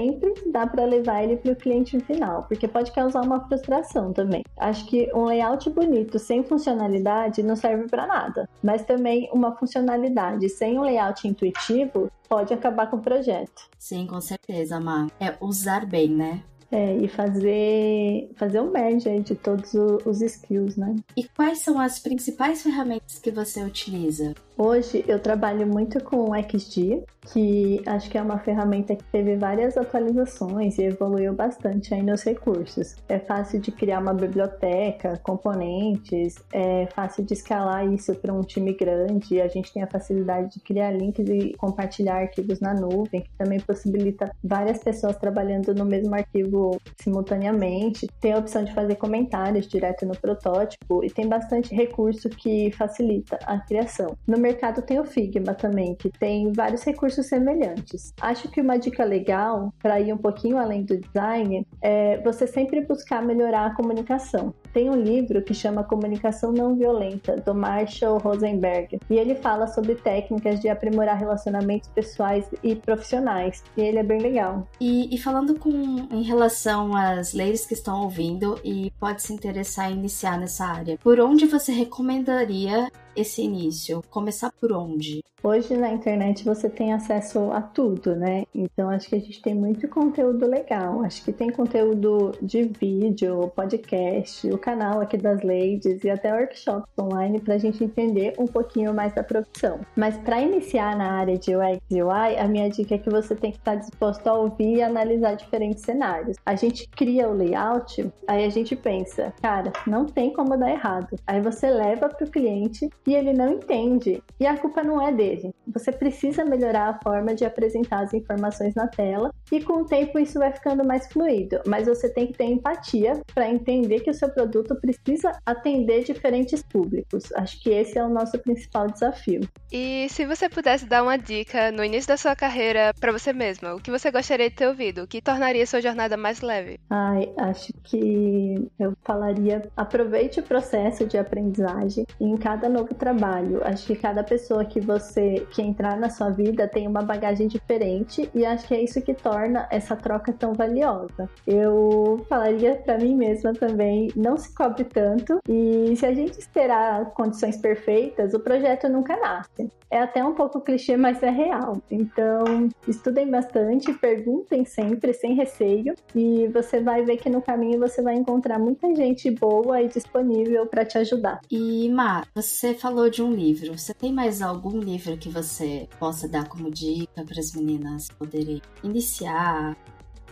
dá 0.47 0.65
para 0.65 0.85
levar 0.85 1.23
ele 1.23 1.37
para 1.37 1.51
o 1.51 1.55
cliente 1.55 1.99
final, 1.99 2.43
porque 2.43 2.67
pode 2.67 2.91
causar 2.91 3.21
uma 3.21 3.39
frustração 3.47 4.13
também. 4.13 4.43
Acho 4.57 4.85
que 4.85 5.09
um 5.13 5.25
layout 5.25 5.69
bonito 5.69 6.19
sem 6.19 6.43
funcionalidade 6.43 7.43
não 7.43 7.55
serve 7.55 7.87
para 7.87 8.07
nada, 8.07 8.49
mas 8.61 8.83
também 8.83 9.29
uma 9.33 9.55
funcionalidade 9.55 10.47
sem 10.49 10.77
um 10.77 10.83
layout 10.83 11.27
intuitivo 11.27 12.11
pode 12.27 12.53
acabar 12.53 12.89
com 12.89 12.97
o 12.97 13.01
projeto. 13.01 13.69
Sim, 13.77 14.07
com 14.07 14.21
certeza, 14.21 14.79
Má. 14.79 15.07
É 15.19 15.35
usar 15.41 15.85
bem, 15.85 16.09
né? 16.09 16.41
É, 16.71 16.95
e 16.95 17.07
fazer, 17.09 18.31
fazer 18.37 18.61
um 18.61 18.71
merge 18.71 19.09
aí 19.09 19.19
de 19.19 19.35
todos 19.35 19.73
os 19.73 20.21
skills, 20.21 20.77
né? 20.77 20.95
E 21.17 21.25
quais 21.25 21.59
são 21.59 21.77
as 21.77 21.99
principais 21.99 22.63
ferramentas 22.63 23.19
que 23.19 23.29
você 23.29 23.61
utiliza? 23.61 24.33
Hoje 24.63 25.03
eu 25.07 25.19
trabalho 25.19 25.65
muito 25.65 26.03
com 26.03 26.29
o 26.29 26.35
XG, 26.35 27.03
que 27.33 27.81
acho 27.83 28.07
que 28.11 28.15
é 28.15 28.21
uma 28.21 28.37
ferramenta 28.37 28.95
que 28.95 29.03
teve 29.05 29.35
várias 29.35 29.75
atualizações 29.75 30.77
e 30.77 30.83
evoluiu 30.83 31.33
bastante 31.33 31.95
aí 31.95 32.03
nos 32.03 32.21
recursos. 32.21 32.95
É 33.09 33.17
fácil 33.17 33.59
de 33.59 33.71
criar 33.71 33.99
uma 33.99 34.13
biblioteca, 34.13 35.19
componentes, 35.23 36.35
é 36.53 36.87
fácil 36.93 37.23
de 37.23 37.33
escalar 37.33 37.91
isso 37.91 38.13
para 38.13 38.31
um 38.31 38.41
time 38.41 38.73
grande. 38.73 39.41
A 39.41 39.47
gente 39.47 39.73
tem 39.73 39.81
a 39.81 39.87
facilidade 39.87 40.53
de 40.53 40.59
criar 40.59 40.91
links 40.91 41.27
e 41.27 41.53
compartilhar 41.57 42.17
arquivos 42.17 42.59
na 42.59 42.75
nuvem, 42.75 43.21
que 43.21 43.31
também 43.39 43.59
possibilita 43.59 44.31
várias 44.43 44.77
pessoas 44.83 45.17
trabalhando 45.17 45.73
no 45.73 45.85
mesmo 45.85 46.13
arquivo 46.13 46.79
simultaneamente. 47.01 48.07
Tem 48.19 48.33
a 48.33 48.37
opção 48.37 48.63
de 48.63 48.75
fazer 48.75 48.93
comentários 48.95 49.67
direto 49.67 50.05
no 50.05 50.15
protótipo 50.15 51.03
e 51.03 51.09
tem 51.09 51.27
bastante 51.27 51.73
recurso 51.73 52.29
que 52.29 52.71
facilita 52.73 53.39
a 53.47 53.57
criação. 53.57 54.15
No 54.27 54.37
mercado 54.51 54.81
tem 54.81 54.99
o 54.99 55.05
Figma 55.05 55.53
também, 55.53 55.95
que 55.95 56.09
tem 56.09 56.51
vários 56.51 56.83
recursos 56.83 57.25
semelhantes. 57.25 58.13
Acho 58.19 58.49
que 58.49 58.61
uma 58.61 58.77
dica 58.77 59.03
legal 59.03 59.73
para 59.81 59.99
ir 59.99 60.13
um 60.13 60.17
pouquinho 60.17 60.57
além 60.57 60.83
do 60.83 60.97
design 60.97 61.65
é 61.81 62.21
você 62.21 62.45
sempre 62.45 62.81
buscar 62.81 63.23
melhorar 63.23 63.67
a 63.67 63.75
comunicação. 63.75 64.53
Tem 64.73 64.89
um 64.89 64.95
livro 64.95 65.41
que 65.41 65.53
chama 65.53 65.83
Comunicação 65.83 66.51
Não 66.51 66.75
Violenta, 66.75 67.35
do 67.35 67.53
Marshall 67.53 68.17
Rosenberg, 68.19 68.99
e 69.09 69.17
ele 69.17 69.35
fala 69.35 69.67
sobre 69.67 69.95
técnicas 69.95 70.61
de 70.61 70.69
aprimorar 70.69 71.17
relacionamentos 71.17 71.89
pessoais 71.89 72.45
e 72.63 72.75
profissionais, 72.75 73.63
e 73.75 73.81
ele 73.81 73.99
é 73.99 74.03
bem 74.03 74.21
legal. 74.21 74.67
E, 74.79 75.13
e 75.13 75.17
falando 75.17 75.55
com, 75.55 75.69
em 75.69 76.23
relação 76.23 76.95
às 76.95 77.33
leis 77.33 77.65
que 77.65 77.73
estão 77.73 78.03
ouvindo 78.03 78.59
e 78.63 78.91
pode 78.99 79.21
se 79.21 79.33
interessar 79.33 79.91
em 79.91 79.95
iniciar 79.95 80.39
nessa 80.39 80.65
área, 80.65 80.97
por 81.03 81.19
onde 81.19 81.45
você 81.45 81.71
recomendaria 81.71 82.89
esse 83.15 83.41
início? 83.41 84.01
Começar 84.09 84.51
por 84.59 84.71
onde? 84.71 85.21
Hoje 85.43 85.75
na 85.75 85.91
internet 85.91 86.45
você 86.45 86.69
tem 86.69 86.93
acesso 86.93 87.51
a 87.51 87.61
tudo, 87.61 88.15
né? 88.15 88.45
Então 88.53 88.89
acho 88.89 89.09
que 89.09 89.15
a 89.15 89.19
gente 89.19 89.41
tem 89.41 89.55
muito 89.55 89.87
conteúdo 89.87 90.45
legal. 90.45 91.01
Acho 91.03 91.23
que 91.23 91.33
tem 91.33 91.49
conteúdo 91.49 92.31
de 92.39 92.61
vídeo, 92.63 93.51
podcast, 93.55 94.47
o 94.51 94.57
canal 94.61 95.01
aqui 95.01 95.17
das 95.17 95.41
Ladies 95.41 96.03
e 96.03 96.09
até 96.09 96.31
workshops 96.33 96.87
online 96.97 97.41
para 97.41 97.55
a 97.55 97.57
gente 97.57 97.83
entender 97.83 98.33
um 98.37 98.45
pouquinho 98.45 98.93
mais 98.93 99.13
da 99.13 99.23
profissão. 99.23 99.79
Mas 99.95 100.17
para 100.17 100.39
iniciar 100.39 100.95
na 100.95 101.11
área 101.13 101.37
de 101.37 101.55
UX 101.55 101.81
e 101.89 102.01
UI, 102.01 102.37
a 102.37 102.47
minha 102.47 102.69
dica 102.69 102.95
é 102.95 102.97
que 102.97 103.09
você 103.09 103.35
tem 103.35 103.51
que 103.51 103.57
estar 103.57 103.75
disposto 103.75 104.25
a 104.27 104.33
ouvir 104.33 104.77
e 104.77 104.81
analisar 104.81 105.35
diferentes 105.35 105.83
cenários. 105.83 106.37
A 106.45 106.55
gente 106.55 106.87
cria 106.89 107.27
o 107.27 107.33
layout, 107.33 108.09
aí 108.27 108.45
a 108.45 108.49
gente 108.49 108.75
pensa, 108.75 109.33
cara, 109.41 109.73
não 109.87 110.05
tem 110.05 110.31
como 110.31 110.57
dar 110.57 110.69
errado. 110.69 111.17
Aí 111.25 111.41
você 111.41 111.69
leva 111.69 112.07
para 112.07 112.25
o 112.25 112.31
cliente 112.31 112.89
e 113.07 113.15
ele 113.15 113.33
não 113.33 113.53
entende. 113.53 114.23
E 114.39 114.45
a 114.45 114.57
culpa 114.57 114.83
não 114.83 115.01
é 115.01 115.11
dele. 115.11 115.53
Você 115.67 115.91
precisa 115.91 116.45
melhorar 116.45 116.89
a 116.89 116.99
forma 117.03 117.33
de 117.33 117.43
apresentar 117.43 118.03
as 118.03 118.13
informações 118.13 118.75
na 118.75 118.87
tela 118.87 119.31
e 119.51 119.61
com 119.61 119.81
o 119.81 119.85
tempo 119.85 120.19
isso 120.19 120.37
vai 120.37 120.51
ficando 120.51 120.85
mais 120.85 121.07
fluido. 121.11 121.59
Mas 121.65 121.87
você 121.87 122.07
tem 122.09 122.27
que 122.27 122.33
ter 122.33 122.45
empatia 122.45 123.19
para 123.33 123.49
entender 123.49 124.01
que 124.01 124.09
o 124.09 124.13
seu 124.13 124.29
produto 124.29 124.50
precisa 124.79 125.31
atender 125.45 126.03
diferentes 126.03 126.61
públicos. 126.61 127.31
Acho 127.35 127.59
que 127.61 127.69
esse 127.69 127.97
é 127.97 128.03
o 128.03 128.09
nosso 128.09 128.37
principal 128.39 128.87
desafio. 128.87 129.41
E 129.71 130.07
se 130.09 130.25
você 130.25 130.49
pudesse 130.49 130.85
dar 130.85 131.03
uma 131.03 131.17
dica 131.17 131.71
no 131.71 131.83
início 131.83 132.09
da 132.09 132.17
sua 132.17 132.35
carreira 132.35 132.93
para 132.99 133.11
você 133.11 133.31
mesma, 133.31 133.73
o 133.73 133.81
que 133.81 133.91
você 133.91 134.11
gostaria 134.11 134.49
de 134.49 134.55
ter 134.55 134.67
ouvido? 134.67 135.03
O 135.03 135.07
que 135.07 135.21
tornaria 135.21 135.65
sua 135.65 135.81
jornada 135.81 136.17
mais 136.17 136.41
leve? 136.41 136.79
Ai, 136.89 137.31
acho 137.37 137.71
que 137.83 138.69
eu 138.79 138.93
falaria 139.03 139.61
aproveite 139.75 140.39
o 140.39 140.43
processo 140.43 141.05
de 141.05 141.17
aprendizagem 141.17 142.05
em 142.19 142.35
cada 142.37 142.67
novo 142.67 142.93
trabalho. 142.93 143.61
Acho 143.63 143.87
que 143.87 143.95
cada 143.95 144.23
pessoa 144.23 144.65
que 144.65 144.79
você 144.79 145.45
que 145.51 145.61
entrar 145.61 145.97
na 145.97 146.09
sua 146.09 146.29
vida 146.29 146.67
tem 146.67 146.87
uma 146.87 147.01
bagagem 147.01 147.47
diferente 147.47 148.29
e 148.33 148.45
acho 148.45 148.67
que 148.67 148.73
é 148.73 148.83
isso 148.83 149.01
que 149.01 149.13
torna 149.13 149.67
essa 149.71 149.95
troca 149.95 150.33
tão 150.33 150.53
valiosa. 150.53 151.29
Eu 151.45 152.25
falaria 152.27 152.75
para 152.75 152.97
mim 152.97 153.15
mesma 153.15 153.53
também, 153.53 154.11
não 154.15 154.37
se 154.41 154.53
cobre 154.53 154.83
tanto 154.83 155.39
e 155.47 155.95
se 155.95 156.05
a 156.05 156.13
gente 156.13 156.37
esperar 156.37 157.11
condições 157.13 157.57
perfeitas, 157.57 158.33
o 158.33 158.39
projeto 158.39 158.89
nunca 158.89 159.15
nasce. 159.17 159.69
É 159.89 159.99
até 159.99 160.23
um 160.23 160.33
pouco 160.33 160.61
clichê, 160.61 160.95
mas 160.95 161.21
é 161.21 161.29
real. 161.29 161.81
Então, 161.91 162.69
estudem 162.87 163.29
bastante, 163.29 163.91
perguntem 163.93 164.63
sempre, 164.63 165.13
sem 165.13 165.35
receio, 165.35 165.93
e 166.15 166.47
você 166.47 166.79
vai 166.79 167.03
ver 167.03 167.17
que 167.17 167.29
no 167.29 167.41
caminho 167.41 167.77
você 167.77 168.01
vai 168.01 168.15
encontrar 168.15 168.57
muita 168.57 168.95
gente 168.95 169.29
boa 169.29 169.81
e 169.81 169.89
disponível 169.89 170.65
para 170.65 170.85
te 170.85 170.97
ajudar. 170.97 171.41
E, 171.51 171.89
Má, 171.89 172.23
você 172.33 172.73
falou 172.73 173.09
de 173.09 173.21
um 173.21 173.33
livro. 173.33 173.77
Você 173.77 173.93
tem 173.93 174.13
mais 174.13 174.41
algum 174.41 174.79
livro 174.79 175.17
que 175.17 175.27
você 175.27 175.89
possa 175.99 176.25
dar 176.27 176.47
como 176.47 176.71
dica 176.71 177.25
para 177.25 177.39
as 177.39 177.53
meninas 177.53 178.07
poderem 178.17 178.61
iniciar 178.81 179.75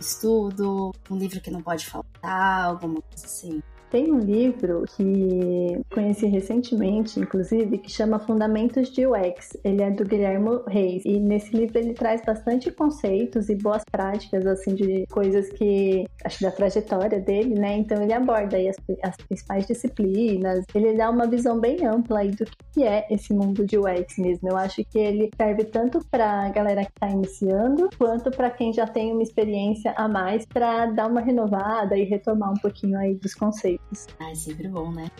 estudo? 0.00 0.92
Um 1.10 1.16
livro 1.16 1.40
que 1.40 1.50
não 1.50 1.60
pode 1.60 1.86
faltar, 1.86 2.64
alguma 2.64 3.02
coisa 3.02 3.26
assim? 3.26 3.62
Tem 3.90 4.12
um 4.12 4.20
livro 4.20 4.84
que 4.96 5.80
conheci 5.92 6.26
recentemente, 6.26 7.18
inclusive, 7.18 7.76
que 7.78 7.90
chama 7.90 8.20
Fundamentos 8.20 8.88
de 8.88 9.04
UX. 9.04 9.56
Ele 9.64 9.82
é 9.82 9.90
do 9.90 10.04
Guilherme 10.04 10.60
Reis. 10.68 11.04
E 11.04 11.18
nesse 11.18 11.56
livro 11.56 11.76
ele 11.76 11.92
traz 11.92 12.22
bastante 12.24 12.70
conceitos 12.70 13.48
e 13.48 13.56
boas 13.56 13.82
práticas, 13.90 14.46
assim, 14.46 14.76
de 14.76 15.06
coisas 15.10 15.48
que 15.50 16.06
acho 16.24 16.40
da 16.40 16.52
trajetória 16.52 17.18
dele, 17.18 17.54
né? 17.58 17.78
Então 17.78 18.00
ele 18.00 18.12
aborda 18.12 18.56
as, 18.58 18.76
as 19.02 19.16
principais 19.16 19.66
disciplinas. 19.66 20.64
Ele 20.72 20.96
dá 20.96 21.10
uma 21.10 21.26
visão 21.26 21.58
bem 21.58 21.84
ampla 21.84 22.20
aí 22.20 22.30
do 22.30 22.44
que 22.72 22.84
é 22.84 23.06
esse 23.10 23.34
mundo 23.34 23.66
de 23.66 23.76
UX 23.76 24.18
mesmo. 24.18 24.50
Eu 24.50 24.56
acho 24.56 24.84
que 24.84 25.00
ele 25.00 25.30
serve 25.36 25.64
tanto 25.64 25.98
para 26.08 26.48
galera 26.50 26.84
que 26.84 26.92
está 26.92 27.08
iniciando, 27.08 27.88
quanto 27.98 28.30
para 28.30 28.50
quem 28.50 28.72
já 28.72 28.86
tem 28.86 29.12
uma 29.12 29.22
experiência 29.22 29.92
a 29.96 30.06
mais 30.06 30.46
para 30.46 30.86
dar 30.86 31.08
uma 31.08 31.20
renovada 31.20 31.96
e 31.96 32.04
retomar 32.04 32.52
um 32.52 32.60
pouquinho 32.60 32.96
aí 32.96 33.16
dos 33.16 33.34
conceitos. 33.34 33.79
Ah, 34.18 34.30
é 34.30 34.34
sempre 34.34 34.68
bom, 34.68 34.92
né? 34.92 35.10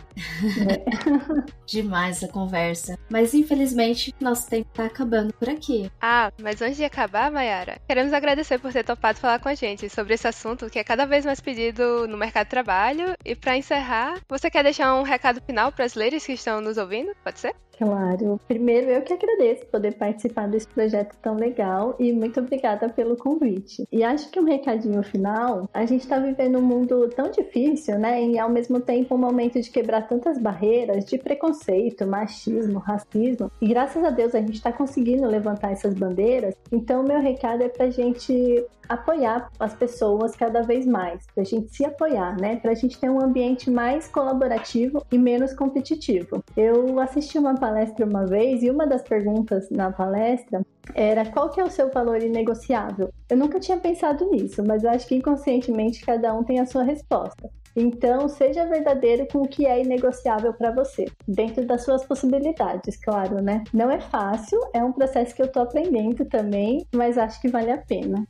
É. 0.68 0.84
Demais 1.66 2.22
a 2.22 2.28
conversa. 2.28 2.98
Mas 3.10 3.34
infelizmente, 3.34 4.14
nosso 4.20 4.48
tempo 4.48 4.68
tá 4.72 4.86
acabando 4.86 5.32
por 5.34 5.48
aqui. 5.48 5.90
Ah, 6.00 6.32
mas 6.40 6.62
antes 6.62 6.76
de 6.76 6.84
acabar, 6.84 7.30
Mayara, 7.30 7.80
queremos 7.86 8.12
agradecer 8.12 8.58
por 8.58 8.72
ter 8.72 8.84
topado 8.84 9.18
falar 9.18 9.40
com 9.40 9.48
a 9.48 9.54
gente 9.54 9.88
sobre 9.88 10.14
esse 10.14 10.28
assunto 10.28 10.70
que 10.70 10.78
é 10.78 10.84
cada 10.84 11.04
vez 11.04 11.24
mais 11.24 11.40
pedido 11.40 12.06
no 12.06 12.16
mercado 12.16 12.46
de 12.46 12.50
trabalho. 12.50 13.14
E 13.24 13.34
para 13.34 13.56
encerrar, 13.56 14.20
você 14.28 14.50
quer 14.50 14.62
deixar 14.62 14.94
um 14.94 15.02
recado 15.02 15.40
final 15.42 15.72
para 15.72 15.84
as 15.84 15.94
ladies 15.94 16.24
que 16.24 16.32
estão 16.32 16.60
nos 16.60 16.78
ouvindo? 16.78 17.12
Pode 17.24 17.40
ser? 17.40 17.54
Claro. 17.80 18.38
Primeiro, 18.46 18.90
eu 18.90 19.00
que 19.00 19.14
agradeço 19.14 19.64
poder 19.66 19.94
participar 19.94 20.46
desse 20.46 20.68
projeto 20.68 21.16
tão 21.22 21.36
legal 21.36 21.96
e 21.98 22.12
muito 22.12 22.38
obrigada 22.38 22.90
pelo 22.90 23.16
convite. 23.16 23.86
E 23.90 24.04
acho 24.04 24.30
que 24.30 24.38
um 24.38 24.44
recadinho 24.44 25.02
final, 25.02 25.66
a 25.72 25.86
gente 25.86 26.02
está 26.02 26.18
vivendo 26.18 26.58
um 26.58 26.62
mundo 26.62 27.08
tão 27.08 27.30
difícil, 27.30 27.98
né? 27.98 28.22
E 28.22 28.38
ao 28.38 28.49
mesmo 28.50 28.80
tempo 28.80 29.14
um 29.14 29.18
momento 29.18 29.60
de 29.60 29.70
quebrar 29.70 30.08
tantas 30.08 30.38
barreiras 30.38 31.04
de 31.04 31.18
preconceito, 31.18 32.06
machismo, 32.06 32.78
racismo. 32.78 33.50
E 33.60 33.68
graças 33.68 34.02
a 34.04 34.10
Deus 34.10 34.34
a 34.34 34.40
gente 34.40 34.54
está 34.54 34.72
conseguindo 34.72 35.26
levantar 35.26 35.72
essas 35.72 35.94
bandeiras. 35.94 36.54
Então, 36.70 37.02
meu 37.02 37.20
recado 37.20 37.62
é 37.62 37.68
pra 37.68 37.90
gente 37.90 38.64
apoiar 38.90 39.48
as 39.58 39.72
pessoas 39.72 40.34
cada 40.34 40.62
vez 40.62 40.84
mais, 40.84 41.24
pra 41.32 41.44
gente 41.44 41.72
se 41.72 41.84
apoiar, 41.84 42.36
né? 42.36 42.56
Pra 42.56 42.74
gente 42.74 42.98
ter 42.98 43.08
um 43.08 43.22
ambiente 43.22 43.70
mais 43.70 44.08
colaborativo 44.08 45.06
e 45.12 45.16
menos 45.16 45.52
competitivo. 45.54 46.42
Eu 46.56 46.98
assisti 46.98 47.38
uma 47.38 47.54
palestra 47.54 48.04
uma 48.04 48.26
vez 48.26 48.64
e 48.64 48.70
uma 48.70 48.88
das 48.88 49.02
perguntas 49.02 49.70
na 49.70 49.92
palestra 49.92 50.66
era 50.92 51.24
qual 51.24 51.50
que 51.50 51.60
é 51.60 51.64
o 51.64 51.70
seu 51.70 51.88
valor 51.90 52.20
inegociável? 52.20 53.10
Eu 53.28 53.36
nunca 53.36 53.60
tinha 53.60 53.78
pensado 53.78 54.28
nisso, 54.28 54.64
mas 54.66 54.82
eu 54.82 54.90
acho 54.90 55.06
que 55.06 55.14
inconscientemente 55.14 56.04
cada 56.04 56.34
um 56.34 56.42
tem 56.42 56.58
a 56.58 56.66
sua 56.66 56.82
resposta. 56.82 57.48
Então, 57.74 58.28
seja 58.28 58.66
verdadeiro 58.66 59.26
com 59.30 59.42
o 59.42 59.48
que 59.48 59.64
é 59.64 59.80
inegociável 59.80 60.52
para 60.52 60.72
você, 60.72 61.06
dentro 61.26 61.64
das 61.64 61.84
suas 61.84 62.04
possibilidades, 62.04 62.96
claro, 62.96 63.40
né? 63.40 63.62
Não 63.72 63.90
é 63.90 64.00
fácil, 64.00 64.58
é 64.74 64.82
um 64.82 64.92
processo 64.92 65.34
que 65.34 65.42
eu 65.42 65.50
tô 65.50 65.60
aprendendo 65.60 66.24
também, 66.24 66.84
mas 66.92 67.16
acho 67.16 67.40
que 67.40 67.48
vale 67.48 67.70
a 67.70 67.78
pena. 67.78 68.26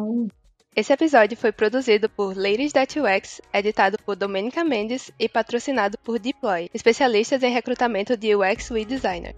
Esse 0.74 0.94
episódio 0.94 1.36
foi 1.36 1.52
produzido 1.52 2.08
por 2.08 2.34
Ladies 2.34 2.72
That 2.72 2.98
UX, 2.98 3.42
editado 3.52 3.98
por 4.06 4.16
Domenica 4.16 4.64
Mendes 4.64 5.12
e 5.20 5.28
patrocinado 5.28 5.98
por 5.98 6.18
Deploy, 6.18 6.70
especialistas 6.74 7.44
em 7.44 7.52
recrutamento 7.52 8.16
de 8.16 8.34
UX 8.34 8.72
e 8.72 8.86
Designer. 8.86 9.36